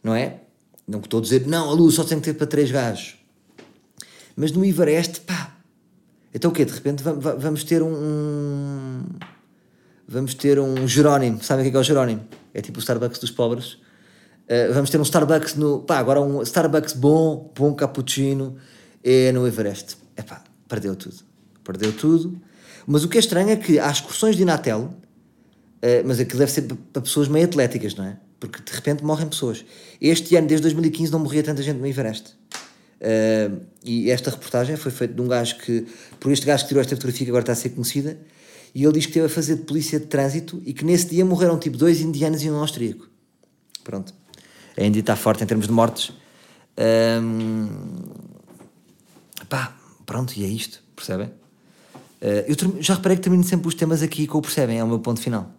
[0.04, 0.40] não é?
[0.86, 3.16] Não estou a dizer, não, a luz só tem que ter para três gajos.
[4.36, 5.56] Mas no Everest, pá.
[6.32, 6.64] Então o quê?
[6.64, 9.02] De repente vamos ter um.
[10.06, 11.42] Vamos ter um Jerónimo.
[11.42, 12.22] Sabem o que é, o Jerónimo?
[12.52, 13.74] É tipo o Starbucks dos pobres.
[14.44, 15.80] Uh, vamos ter um Starbucks no.
[15.80, 18.56] Pá, agora um Starbucks bom, bom cappuccino,
[19.02, 19.96] é no Everest.
[20.16, 21.16] É pá, perdeu tudo.
[21.62, 22.38] Perdeu tudo.
[22.86, 24.94] Mas o que é estranho é que há excursões de Inatel, uh,
[26.04, 26.62] mas aquilo deve ser
[26.92, 28.18] para pessoas meio atléticas, não é?
[28.48, 29.64] porque de repente morrem pessoas.
[30.06, 32.34] Este ano, desde 2015, não morria tanta gente no Everest.
[33.00, 35.86] Uh, e esta reportagem foi feita de um gajo que,
[36.20, 38.18] por este gajo que tirou esta fotografia, que agora está a ser conhecida,
[38.74, 41.24] e ele diz que teve a fazer de polícia de trânsito e que nesse dia
[41.24, 43.08] morreram tipo dois indianos e um austríaco.
[43.82, 44.12] Pronto.
[44.76, 46.12] A Índia está forte em termos de mortes.
[47.22, 47.68] Um,
[49.48, 51.28] pá, pronto, e é isto, percebem?
[52.20, 54.86] Uh, eu já reparei que termino sempre os temas aqui com o percebem, é o
[54.86, 55.50] meu ponto final.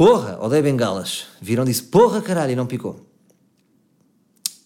[0.00, 1.26] Porra, odeio bengalas.
[1.42, 3.06] Viram disse, porra caralho, e não picou.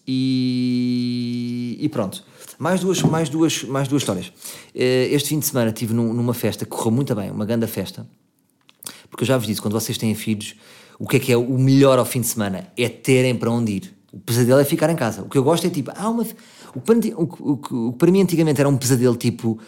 [0.07, 2.23] E, e, pronto.
[2.57, 4.31] Mais duas, mais, duas, mais duas histórias.
[4.73, 8.07] Eh, este fim de semana estive numa festa que correu muito bem, uma grande festa.
[9.09, 10.55] Porque eu já vos disse, quando vocês têm filhos,
[10.97, 12.71] o que é que é o melhor ao fim de semana?
[12.77, 13.93] É terem para onde ir.
[14.13, 15.21] O pesadelo é ficar em casa.
[15.21, 16.23] O que eu gosto é tipo, há uma.
[16.73, 16.79] O,
[17.21, 19.59] o, o que para mim antigamente era um pesadelo tipo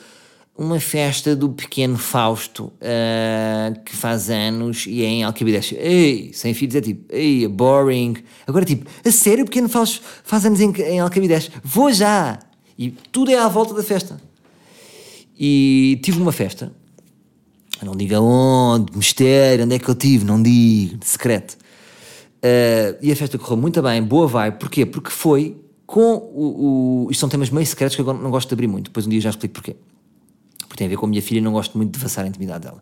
[0.57, 5.73] uma festa do pequeno Fausto uh, que faz anos e é em Alcabides.
[5.77, 8.15] Ei, sem filhos é tipo, ei, é boring.
[8.47, 11.51] Agora tipo, a sério, o pequeno Fausto faz anos em, em Alcabides?
[11.63, 12.39] Vou já!
[12.77, 14.19] E tudo é à volta da festa.
[15.39, 16.73] E tive uma festa,
[17.83, 21.55] não diga onde, mistério, onde é que eu tive, não digo, secreto.
[22.37, 24.51] Uh, e a festa correu muito bem, boa vai.
[24.51, 24.87] Porquê?
[24.87, 27.11] Porque foi com o, o.
[27.11, 29.21] Isto são temas meio secretos que eu não gosto de abrir muito, depois um dia
[29.21, 29.75] já explico porquê
[30.77, 32.81] tem a ver com a minha filha não gosto muito de devassar a intimidade dela.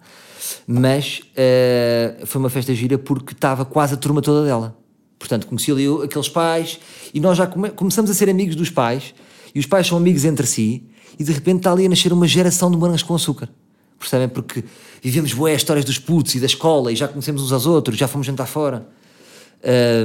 [0.67, 4.77] Mas uh, foi uma festa gira porque estava quase a turma toda dela.
[5.17, 6.79] Portanto, conheci ali aqueles pais
[7.13, 9.15] e nós já come começamos a ser amigos dos pais
[9.53, 10.83] e os pais são amigos entre si
[11.17, 13.49] e de repente está ali a nascer uma geração de morangos com açúcar.
[13.97, 14.27] Percebem?
[14.27, 14.63] Porque
[15.01, 18.07] vivemos boas histórias dos putos e da escola e já conhecemos uns aos outros, já
[18.07, 18.87] fomos jantar fora.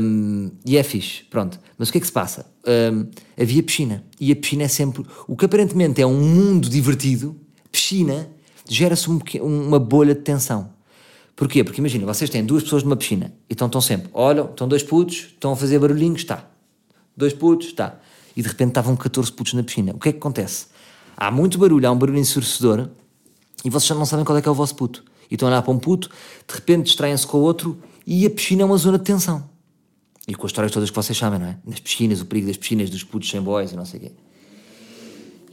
[0.02, 1.58] Um, e é fixe, pronto.
[1.76, 2.46] Mas o que é que se passa?
[2.66, 3.06] Um,
[3.38, 4.04] havia piscina.
[4.18, 5.04] E a piscina é sempre.
[5.26, 7.36] O que aparentemente é um mundo divertido,
[7.70, 8.28] piscina
[8.68, 10.70] gera-se um, uma bolha de tensão.
[11.34, 11.64] Porquê?
[11.64, 14.82] Porque imagina, vocês têm duas pessoas numa piscina e estão, estão sempre, olham, estão dois
[14.82, 16.44] putos, estão a fazer barulhinhos, está.
[17.16, 17.98] Dois putos, está.
[18.36, 19.92] E de repente estavam 14 putos na piscina.
[19.92, 20.66] O que é que acontece?
[21.16, 22.88] Há muito barulho, há um barulho ensurdecedor
[23.64, 25.04] e vocês já não sabem qual é que é o vosso puto.
[25.30, 28.30] e estão a olhar para um puto, de repente distraem-se com o outro e a
[28.30, 29.48] piscina é uma zona de tensão.
[30.26, 31.58] E com as histórias todas que vocês sabem, não é?
[31.64, 34.12] Nas piscinas, o perigo das piscinas, dos putos sem boys e não sei o quê.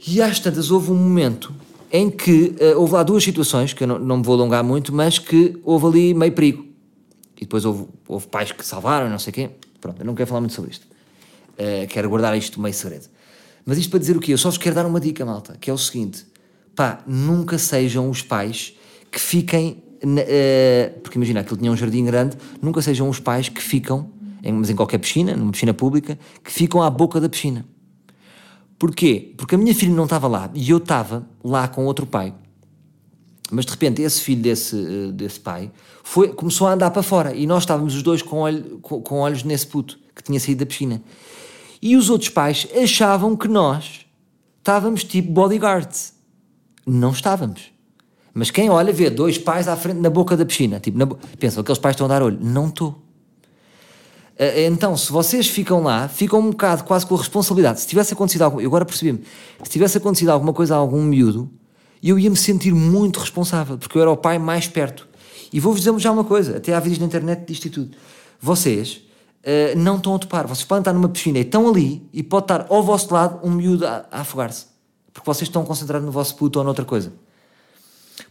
[0.06, 1.54] E às tantas houve um momento
[1.90, 4.94] em que uh, houve lá duas situações, que eu não, não me vou alongar muito,
[4.94, 6.66] mas que houve ali meio perigo.
[7.36, 9.50] E depois houve, houve pais que salvaram, não sei quê.
[9.80, 10.86] Pronto, eu não quero falar muito sobre isto.
[11.54, 13.06] Uh, quero guardar isto meio segredo.
[13.64, 14.32] Mas isto para dizer o quê?
[14.32, 16.26] Eu só vos quero dar uma dica, malta, que é o seguinte:
[16.74, 18.74] pá, nunca sejam os pais
[19.10, 19.82] que fiquem.
[20.02, 24.10] Uh, porque imagina, aquilo tinha um jardim grande, nunca sejam os pais que ficam,
[24.44, 27.64] em, mas em qualquer piscina, numa piscina pública, que ficam à boca da piscina.
[28.78, 29.34] Porquê?
[29.36, 32.32] Porque a minha filha não estava lá e eu estava lá com outro pai.
[33.50, 35.70] Mas de repente esse filho desse, eh, desse pai
[36.04, 39.20] foi, começou a andar para fora e nós estávamos os dois com, olho, com, com
[39.20, 41.02] olhos nesse puto que tinha saído da piscina.
[41.80, 44.06] E os outros pais achavam que nós
[44.58, 46.14] estávamos tipo bodyguards.
[46.86, 47.72] Não estávamos.
[48.34, 50.78] Mas quem olha vê dois pais à frente na boca da piscina.
[50.78, 51.06] Tipo, na,
[51.38, 52.38] pensam, aqueles pais estão a dar olho.
[52.40, 53.02] Não estou.
[54.38, 57.80] Eh, então, se vocês ficam lá, ficam um bocado quase com a responsabilidade.
[57.80, 59.24] Se tivesse acontecido algo, eu agora percebi-me,
[59.62, 61.50] se tivesse acontecido alguma coisa a algum miúdo,
[62.00, 65.08] eu ia me sentir muito responsável, porque eu era o pai mais perto.
[65.52, 67.96] E vou-vos dizer já uma coisa, até há vídeos na internet disto e tudo.
[68.40, 69.02] Vocês
[69.42, 72.44] uh, não estão a topar, vocês podem estar numa piscina e estão ali e pode
[72.44, 74.66] estar ao vosso lado um miúdo a, a afogar-se.
[75.12, 77.12] Porque vocês estão concentrados no vosso puto ou noutra coisa.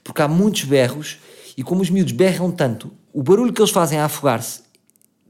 [0.03, 1.17] Porque há muitos berros
[1.57, 4.61] e como os miúdos berram tanto, o barulho que eles fazem a afogar-se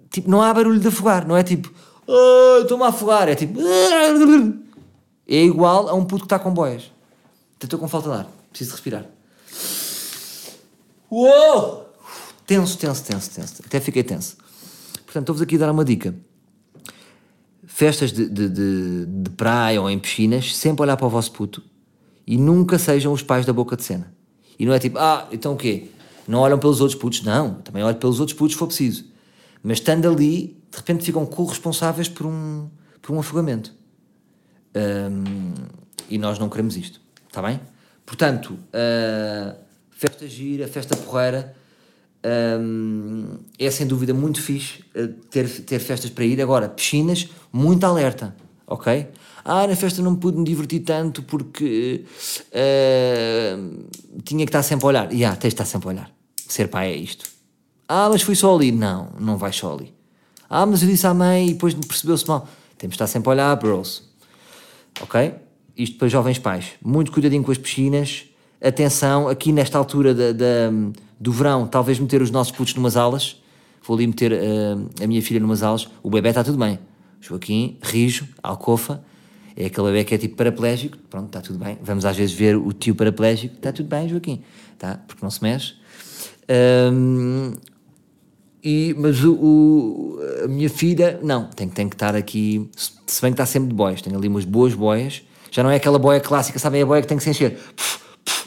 [0.09, 1.71] tipo, não há barulho de afogar, não é tipo,
[2.05, 3.59] oh, estou-me a afogar, é tipo,
[5.27, 6.91] é igual a um puto que está com boias.
[7.61, 9.05] Estou com falta de ar, preciso respirar.
[11.09, 11.87] Uou!
[12.45, 13.61] Tenso, tenso, tenso, tenso.
[13.65, 14.37] Até fiquei tenso.
[15.05, 16.15] Portanto, estou-vos aqui a dar uma dica.
[17.65, 21.63] Festas de, de, de, de praia ou em piscinas, sempre olhar para o vosso puto
[22.25, 24.13] e nunca sejam os pais da boca de cena.
[24.59, 25.89] E não é tipo, ah, então o quê?
[26.27, 27.23] Não olham pelos outros putos?
[27.23, 29.05] Não, também olho pelos outros putos se for preciso.
[29.67, 32.69] Mas estando ali, de repente ficam corresponsáveis por um,
[33.01, 33.73] por um afogamento.
[34.73, 35.53] Um,
[36.09, 37.59] e nós não queremos isto, está bem?
[38.05, 39.57] Portanto, uh,
[39.91, 41.53] festa gira, festa porreira,
[42.61, 46.41] um, é sem dúvida muito fixe uh, ter, ter festas para ir.
[46.41, 48.33] Agora, piscinas, muito alerta,
[48.65, 49.05] ok?
[49.43, 52.05] Ah, na festa não pude me divertir tanto porque
[52.53, 53.87] uh,
[54.23, 55.11] tinha que estar sempre a olhar.
[55.11, 56.11] E yeah, tens de estar sempre a olhar.
[56.47, 57.36] Ser pai é isto.
[57.87, 58.71] Ah, mas fui só ali.
[58.71, 59.93] Não, não vais só ali.
[60.49, 62.47] Ah, mas eu disse à mãe e depois percebeu-se mal.
[62.77, 64.03] Temos de estar sempre a olhar, bros.
[65.01, 65.33] Ok?
[65.75, 66.71] Isto para jovens pais.
[66.83, 68.25] Muito cuidadinho com as piscinas.
[68.61, 70.71] Atenção, aqui nesta altura da, da
[71.19, 73.41] do verão, talvez meter os nossos putos numas aulas.
[73.83, 75.87] Vou ali meter uh, a minha filha numas aulas.
[76.03, 76.79] O bebê está tudo bem.
[77.21, 79.03] Joaquim, Rijo, Alcofa.
[79.55, 80.97] É aquele bebê que é tipo paraplégico.
[81.09, 81.77] Pronto, está tudo bem.
[81.81, 83.55] Vamos às vezes ver o tio paraplégico.
[83.55, 84.43] Está tudo bem, Joaquim.
[84.77, 84.99] Tá?
[85.07, 85.73] Porque não se mexe.
[86.93, 87.53] Um,
[88.63, 93.31] e, mas o, o, a minha filha, não, tem, tem que estar aqui, se bem
[93.31, 96.19] que está sempre de boias, tem ali umas boas boias, já não é aquela boia
[96.19, 97.59] clássica, sabem, a boia que tem que se encher,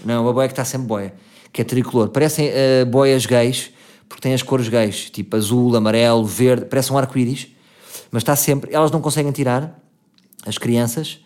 [0.04, 1.14] não, a boia que está sempre boia,
[1.52, 3.70] que é tricolor, parecem uh, boias gays,
[4.08, 7.48] porque tem as cores gays, tipo azul, amarelo, verde, parece um arco-íris,
[8.10, 9.80] mas está sempre, elas não conseguem tirar,
[10.44, 11.20] as crianças,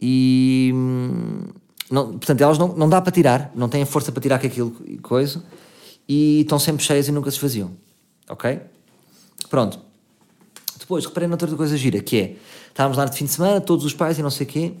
[0.00, 1.44] e, hum,
[1.88, 4.74] não, portanto, elas não, não dá para tirar, não têm força para tirar com aquilo,
[5.02, 5.44] coisa,
[6.08, 7.70] e estão sempre cheias e nunca se faziam
[8.28, 8.60] ok?
[9.48, 9.78] Pronto.
[10.78, 12.36] Depois, reparei noutra coisa gira, que é,
[12.68, 14.74] estávamos lá de fim de semana, todos os pais e não sei o quê,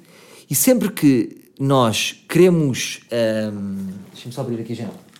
[0.50, 3.00] e sempre que nós queremos...
[3.12, 5.12] Um, Deixa-me só abrir aqui a janela.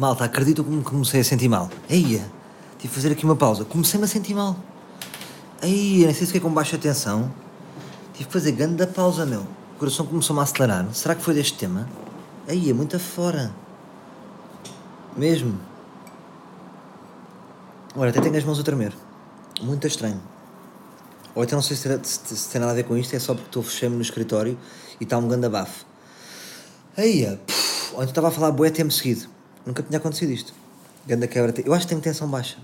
[0.00, 1.70] Malta, acredito que me comecei a sentir mal.
[1.86, 2.24] Eia,
[2.78, 3.66] tive de fazer aqui uma pausa.
[3.66, 4.56] Comecei-me a sentir mal.
[5.62, 7.30] Eia, nem sei se é com baixa tensão.
[8.20, 9.40] Tive que fazer grande da pausa, meu.
[9.40, 10.86] O coração começou-me a acelerar.
[10.92, 11.88] Será que foi deste tema?
[12.46, 13.50] Aí, é muito afora.
[15.16, 15.58] Mesmo.
[17.96, 18.92] Olha, até tenho as mãos a tremer.
[19.62, 20.20] Muito estranho.
[21.34, 23.32] Ou então não sei se, se, se tem nada a ver com isto, é só
[23.32, 24.58] porque estou fechando no escritório
[25.00, 25.86] e está um grande abafo.
[26.98, 29.30] Aí, ou então estava a falar boé tempo seguido.
[29.64, 30.52] Nunca tinha acontecido isto.
[31.06, 31.54] Ganda quebra.
[31.64, 32.58] Eu acho que tenho tensão baixa.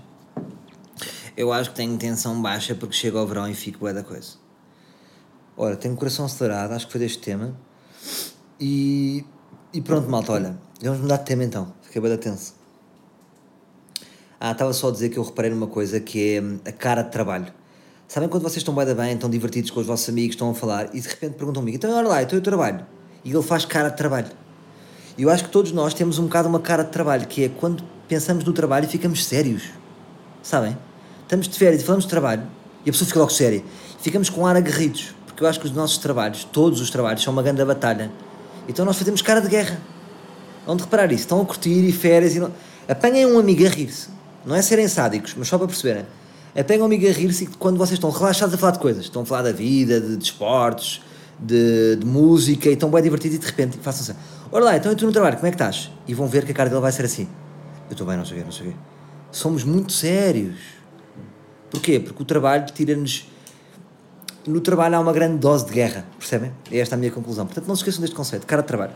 [1.35, 4.45] Eu acho que tenho tensão baixa porque chego ao verão e fico boé da coisa.
[5.59, 7.55] Ora, tenho o coração acelerado, acho que foi deste tema.
[8.59, 9.25] E,
[9.73, 11.73] e pronto, malta, olha, vamos mudar de tema então.
[11.81, 12.53] Fiquei bem tenso.
[14.39, 17.01] Ah, estava só a dizer que eu reparei numa coisa que é hum, a cara
[17.01, 17.51] de trabalho.
[18.07, 20.95] Sabem quando vocês estão bem bem, estão divertidos com os vossos amigos, estão a falar
[20.95, 22.85] e de repente perguntam-me, então olha lá, então eu trabalho.
[23.25, 24.29] E ele faz cara de trabalho.
[25.17, 27.49] E eu acho que todos nós temos um bocado uma cara de trabalho, que é
[27.49, 29.63] quando pensamos no trabalho e ficamos sérios.
[30.43, 30.77] Sabem?
[31.23, 32.43] estamos de férias e falamos de trabalho
[32.85, 33.63] e a pessoa fica logo séria.
[33.99, 37.31] Ficamos com ar aguerridos, porque eu acho que os nossos trabalhos, todos os trabalhos, são
[37.31, 38.11] uma grande batalha.
[38.67, 39.79] Então nós fazemos cara de guerra.
[40.65, 41.21] Onde reparar isso?
[41.21, 42.51] Estão a curtir e férias e não...
[42.89, 44.09] Apanhem um amigo a rir-se.
[44.43, 46.07] Não é serem sádicos, mas só para perceberem.
[46.59, 49.25] Apanhem um amigo a rir-se quando vocês estão relaxados a falar de coisas, estão a
[49.27, 51.03] falar da vida, de desportos,
[51.39, 54.19] de, de, música e estão bem divertidos e de repente façam assim:
[54.51, 55.91] Olha lá, então eu estou no trabalho, como é que estás?
[56.07, 57.27] E vão ver que a cara dele vai ser assim:
[57.87, 58.75] Eu estou bem, não sei o quê, não sei o quê.
[59.31, 60.57] Somos muito sérios.
[61.69, 61.99] Porquê?
[61.99, 63.36] Porque o trabalho tira-nos.
[64.47, 66.53] No trabalho há uma grande dose de guerra, percebem?
[66.71, 67.45] É esta a minha conclusão.
[67.45, 68.93] Portanto, não se esqueçam deste conceito: cara de trabalho.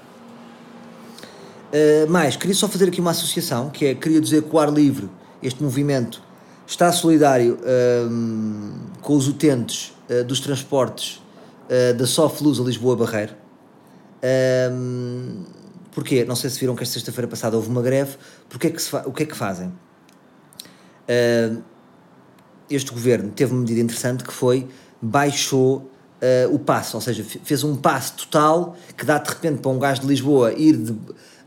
[1.71, 4.71] Uh, mais, queria só fazer aqui uma associação, que é, queria dizer que o ar
[4.71, 5.09] livre,
[5.43, 6.21] este movimento,
[6.65, 11.21] está solidário uh, com os utentes uh, dos transportes
[11.97, 13.33] da Soft Luz a Lisboa Barreiro.
[14.21, 15.45] Um,
[15.91, 16.25] porquê?
[16.25, 18.17] Não sei se viram que esta sexta-feira passada houve uma greve.
[18.49, 19.69] Porque é que o que é que fazem?
[21.07, 21.61] Uh,
[22.69, 24.67] este governo teve uma medida interessante que foi
[25.01, 25.77] baixou
[26.21, 29.79] uh, o passo, ou seja, fez um passo total que dá de repente para um
[29.79, 30.95] gajo de Lisboa ir de,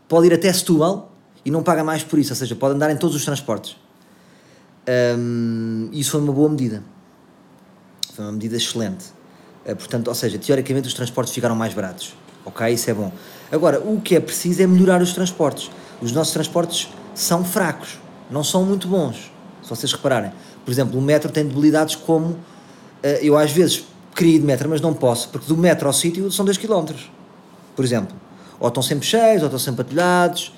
[0.09, 1.13] pode ir até Setúbal
[1.45, 3.77] e não paga mais por isso, ou seja, pode andar em todos os transportes.
[5.19, 6.83] Um, isso foi uma boa medida.
[8.15, 9.07] Foi uma medida excelente.
[9.65, 12.15] Uh, portanto, ou seja, teoricamente os transportes ficaram mais baratos.
[12.45, 12.69] Ok?
[12.69, 13.13] Isso é bom.
[13.51, 15.71] Agora, o que é preciso é melhorar os transportes.
[16.01, 17.99] Os nossos transportes são fracos,
[18.31, 19.31] não são muito bons,
[19.63, 20.33] se vocês repararem.
[20.65, 22.39] Por exemplo, o metro tem debilidades como
[23.21, 23.85] eu às vezes
[24.15, 26.95] queria ir de metro, mas não posso, porque do metro ao sítio são 2 km.
[27.75, 28.17] Por exemplo,
[28.59, 30.53] ou estão sempre cheios, ou estão sempre atolhados,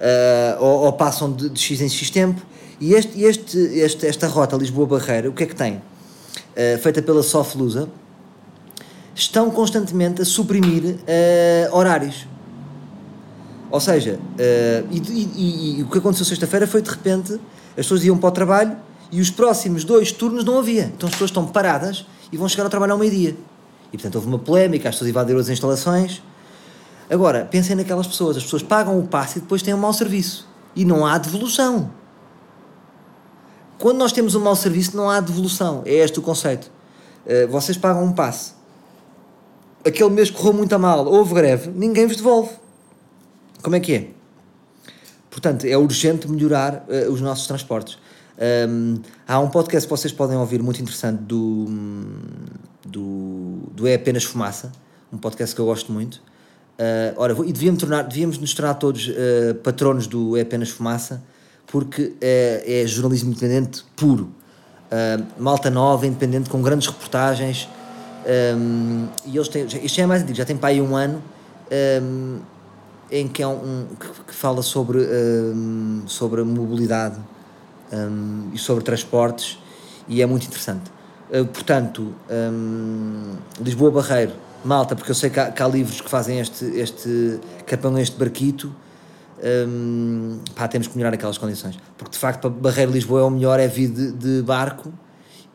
[0.00, 2.40] uh, ou, ou, passam de, de, X em X tempo.
[2.80, 5.74] E este, este, este, esta rota Lisboa-Barreira, o que é que tem?
[5.74, 7.88] Uh, feita pela Soflusa,
[9.14, 12.26] estão constantemente a suprimir uh, horários.
[13.70, 17.34] Ou seja, uh, e, e, e, o que aconteceu sexta-feira foi de repente
[17.70, 18.76] as pessoas iam para o trabalho
[19.10, 20.84] e os próximos dois turnos não havia.
[20.84, 23.36] Então as pessoas estão paradas e vão chegar ao trabalho ao meio-dia.
[23.92, 26.22] E portanto houve uma polémica, as pessoas invadiram as instalações.
[27.08, 30.48] Agora, pensem naquelas pessoas, as pessoas pagam o passe e depois têm um mau serviço.
[30.76, 31.90] E não há devolução.
[33.78, 35.82] Quando nós temos um mau serviço, não há devolução.
[35.84, 36.70] É este o conceito.
[37.26, 38.60] Uh, vocês pagam um passe
[39.84, 42.50] aquele mês correu muito a mal, houve greve, ninguém vos devolve.
[43.62, 44.08] Como é que é?
[45.30, 47.98] Portanto, é urgente melhorar uh, os nossos transportes.
[48.40, 51.66] Um, há um podcast que vocês podem ouvir muito interessante do,
[52.86, 54.72] do, do É Apenas Fumaça,
[55.12, 56.14] um podcast que eu gosto muito.
[56.14, 61.22] Uh, ora, e devíamos, tornar, devíamos nos tornar todos uh, patronos do É Apenas Fumaça,
[61.66, 64.32] porque é, é jornalismo independente puro.
[64.90, 67.68] Uh, malta nova, independente, com grandes reportagens,
[68.56, 71.22] um, e eles têm, isto já é mais antigo, já tem para aí um ano,
[72.02, 72.38] um,
[73.10, 75.00] em que, é um, que, que fala sobre,
[76.06, 76.44] sobre a
[77.92, 79.58] mobilidade e sobre transportes,
[80.08, 80.90] e é muito interessante.
[81.30, 82.12] Uh, portanto,
[83.60, 84.32] Lisboa Barreiro,
[84.64, 87.38] malta, porque eu sei que há, que há livros que fazem este, este
[87.72, 88.74] apanham este barquito.
[89.42, 93.30] Um, pá, temos que melhorar aquelas condições porque de facto para Barreiro Lisboa é o
[93.30, 94.92] melhor é vir de, de barco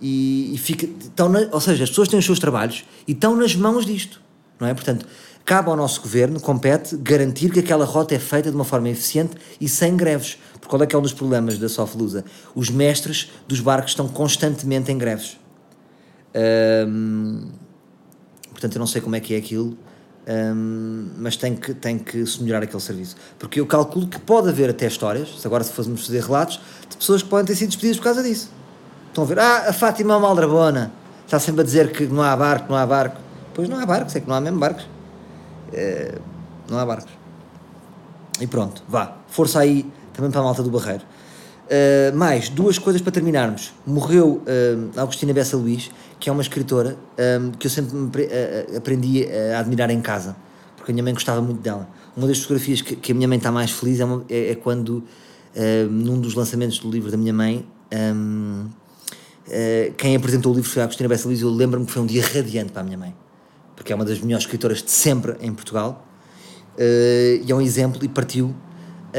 [0.02, 3.36] e, e fica, estão na, ou seja, as pessoas têm os seus trabalhos e estão
[3.36, 4.22] nas mãos disto,
[4.60, 4.74] não é?
[4.74, 5.06] Portanto,
[5.46, 9.36] cabe ao nosso governo, compete, garantir que aquela rota é feita de uma forma eficiente
[9.62, 10.38] e sem greves.
[10.66, 12.26] Porque qual é que é um dos problemas da Soflusa?
[12.56, 15.38] Os mestres dos barcos estão constantemente em greves.
[18.50, 19.78] Portanto, eu não sei como é que é aquilo,
[21.18, 23.16] mas tem que, tem que se melhorar aquele serviço.
[23.38, 26.60] Porque eu calculo que pode haver até histórias, se agora se fôssemos fazer relatos,
[26.90, 28.50] de pessoas que podem ter sido despedidas por causa disso.
[29.10, 30.92] Estão a ver, ah, a Fátima é uma aldrabona,
[31.28, 33.22] está sempre a dizer que não há barco, não há barco.
[33.54, 34.88] Pois não há barcos, é que não há mesmo barcos.
[35.72, 36.18] É,
[36.68, 37.14] não há barcos.
[38.42, 39.86] E pronto, vá, força aí
[40.16, 41.04] também para a malta do Barreiro.
[41.66, 43.74] Uh, mais duas coisas para terminarmos.
[43.88, 45.90] Morreu uh, Agostina Bessa Luís,
[46.20, 46.96] que é uma escritora
[47.42, 50.36] um, que eu sempre me, uh, aprendi a admirar em casa,
[50.78, 51.90] porque a minha mãe gostava muito dela.
[52.16, 54.56] Uma das fotografias que, que a minha mãe está mais feliz é, uma, é, é
[54.56, 55.04] quando,
[55.90, 58.66] num dos lançamentos do livro da minha mãe, um,
[59.50, 62.06] eh, quem apresentou o livro foi a Agostina Bessa Luís, eu lembro-me que foi um
[62.06, 63.16] dia radiante para a minha mãe,
[63.76, 66.06] porque é uma das melhores escritoras de sempre em Portugal,
[66.78, 68.54] e é um exemplo, e partiu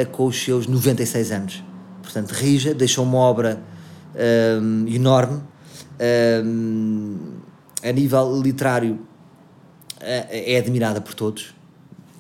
[0.04, 1.64] com os seus 96 anos.
[2.02, 3.60] Portanto, rija, deixou uma obra
[4.62, 5.42] um, enorme,
[6.44, 7.16] um,
[7.82, 8.98] a nível literário
[9.98, 11.54] é admirada por todos,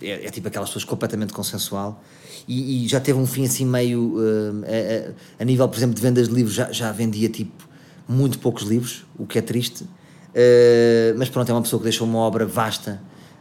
[0.00, 2.02] é, é, tipo aquelas pessoas completamente consensual,
[2.48, 6.02] e, e, já teve um fim assim meio, a, a, a, nível, por exemplo, de
[6.02, 7.68] vendas de livros, já, já vendia tipo
[8.08, 12.06] muito poucos livros, o que é triste, uh, mas pronto, é uma pessoa que deixou
[12.06, 13.00] uma obra vasta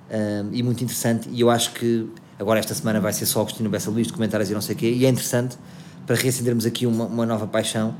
[0.09, 1.29] uh, e muito interessante.
[1.31, 2.07] E eu acho que
[2.39, 4.91] agora, esta semana, vai ser só Agostinho Bessa Luís, comentários e não sei o quê,
[4.91, 5.57] e é interessante
[6.05, 7.95] para reacendermos aqui uma, uma nova paixão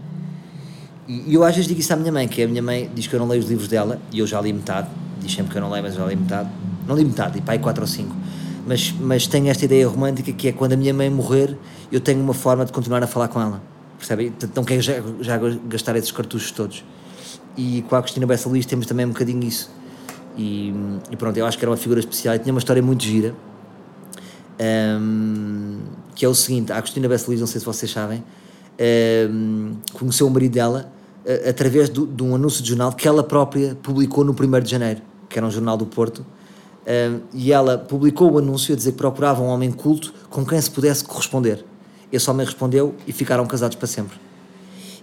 [1.07, 3.07] E, e eu às vezes digo isso à minha mãe, que a minha mãe diz
[3.07, 4.87] que eu não leio os livros dela, e eu já li metade,
[5.19, 6.49] diz sempre que eu não leio, mas já li metade.
[6.87, 8.15] Não li metade, li pai 4 ou 5.
[8.67, 11.55] Mas, mas tenho esta ideia romântica que é quando a minha mãe morrer,
[11.91, 13.61] eu tenho uma forma de continuar a falar com ela.
[13.97, 14.31] Percebe?
[14.31, 16.83] Portanto, não quero já, já gastar esses cartuchos todos.
[17.55, 19.69] E com a Cristina Bessa Luís temos também um bocadinho isso.
[20.37, 20.73] E,
[21.09, 23.33] e, pronto, eu acho que era uma figura especial e tinha uma história muito gira.
[24.59, 25.79] Um,
[26.15, 28.23] que é o seguinte: a Cristina Bessa Luís, não sei se vocês sabem,
[29.29, 30.91] um, conheceu o marido dela
[31.25, 34.71] uh, através do, de um anúncio de jornal que ela própria publicou no 1 de
[34.71, 36.25] janeiro, que era um jornal do Porto.
[36.87, 40.61] Um, e ela publicou o anúncio a dizer que procurava um homem culto com quem
[40.61, 41.65] se pudesse corresponder.
[42.11, 44.17] Esse homem respondeu e ficaram casados para sempre.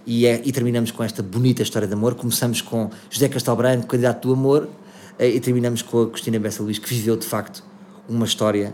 [0.05, 2.15] E, é, e terminamos com esta bonita história de amor.
[2.15, 6.63] Começamos com José Castelo Branco, candidato do amor, uh, e terminamos com a Cristina Bessa
[6.63, 7.63] Luís, que viveu de facto
[8.07, 8.73] uma história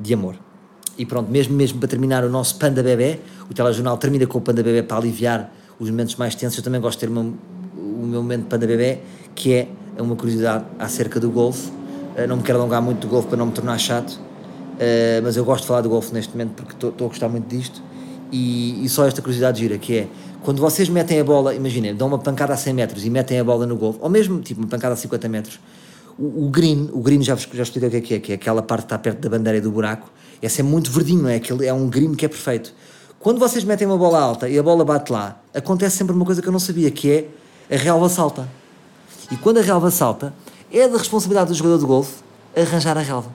[0.00, 0.36] de amor.
[0.96, 4.40] E pronto, mesmo, mesmo para terminar o nosso Panda Bebé, o telejornal termina com o
[4.40, 6.58] Panda Bebé para aliviar os momentos mais tensos.
[6.58, 9.00] Eu também gosto de ter meu, o meu momento Panda Bebé,
[9.34, 11.70] que é uma curiosidade acerca do golfe.
[11.70, 15.36] Uh, não me quero alongar muito do golfe para não me tornar chato, uh, mas
[15.36, 17.82] eu gosto de falar do golfe neste momento porque estou a gostar muito disto.
[18.32, 20.08] E, e, só esta curiosidade gira, que é
[20.42, 23.44] quando vocês metem a bola, imaginem, dão uma pancada a 100 metros e metem a
[23.44, 25.58] bola no golfe, ou mesmo tipo uma pancada a 50 metros,
[26.20, 28.62] o, green, o green já, já expliquei o que é que é, que é aquela
[28.62, 30.10] parte que está perto da bandeira e do buraco,
[30.42, 31.36] esse é muito verdinho, é?
[31.36, 32.74] Aquele, é um green que é perfeito.
[33.18, 36.42] Quando vocês metem uma bola alta e a bola bate lá, acontece sempre uma coisa
[36.42, 38.48] que eu não sabia, que é a relva salta.
[39.30, 40.34] E quando a relva salta,
[40.72, 42.22] é da responsabilidade do jogador de golfe
[42.56, 43.30] arranjar a relva.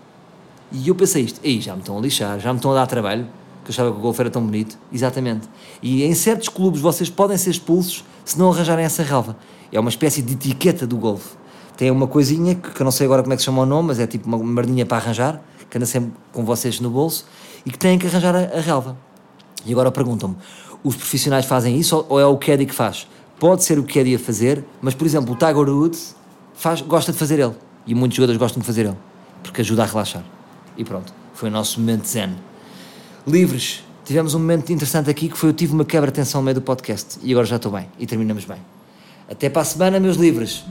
[0.71, 2.87] E eu pensei isto, aí já me estão a lixar, já me estão a dar
[2.87, 3.27] trabalho,
[3.63, 4.77] que eu achava que o golfe era tão bonito.
[4.91, 5.47] Exatamente.
[5.81, 9.37] E em certos clubes vocês podem ser expulsos se não arranjarem essa relva.
[9.71, 11.35] É uma espécie de etiqueta do golfe.
[11.77, 13.65] Tem uma coisinha que, que eu não sei agora como é que se chama o
[13.65, 17.25] nome, mas é tipo uma merdinha para arranjar, que anda sempre com vocês no bolso,
[17.65, 18.97] e que têm que arranjar a, a relva.
[19.65, 20.35] E agora perguntam-me,
[20.83, 23.07] os profissionais fazem isso ou é o Caddy que faz?
[23.39, 26.15] Pode ser o Caddy a fazer, mas por exemplo o Tiger Woods
[26.53, 27.53] faz, gosta de fazer ele.
[27.87, 28.97] E muitos jogadores gostam de fazer ele,
[29.43, 30.23] porque ajuda a relaxar.
[30.77, 32.35] E pronto, foi o nosso momento zen.
[33.27, 36.45] Livres, tivemos um momento interessante aqui que foi eu tive uma quebra de tensão no
[36.45, 38.59] meio do podcast e agora já estou bem e terminamos bem.
[39.29, 40.63] Até para a semana, meus livres.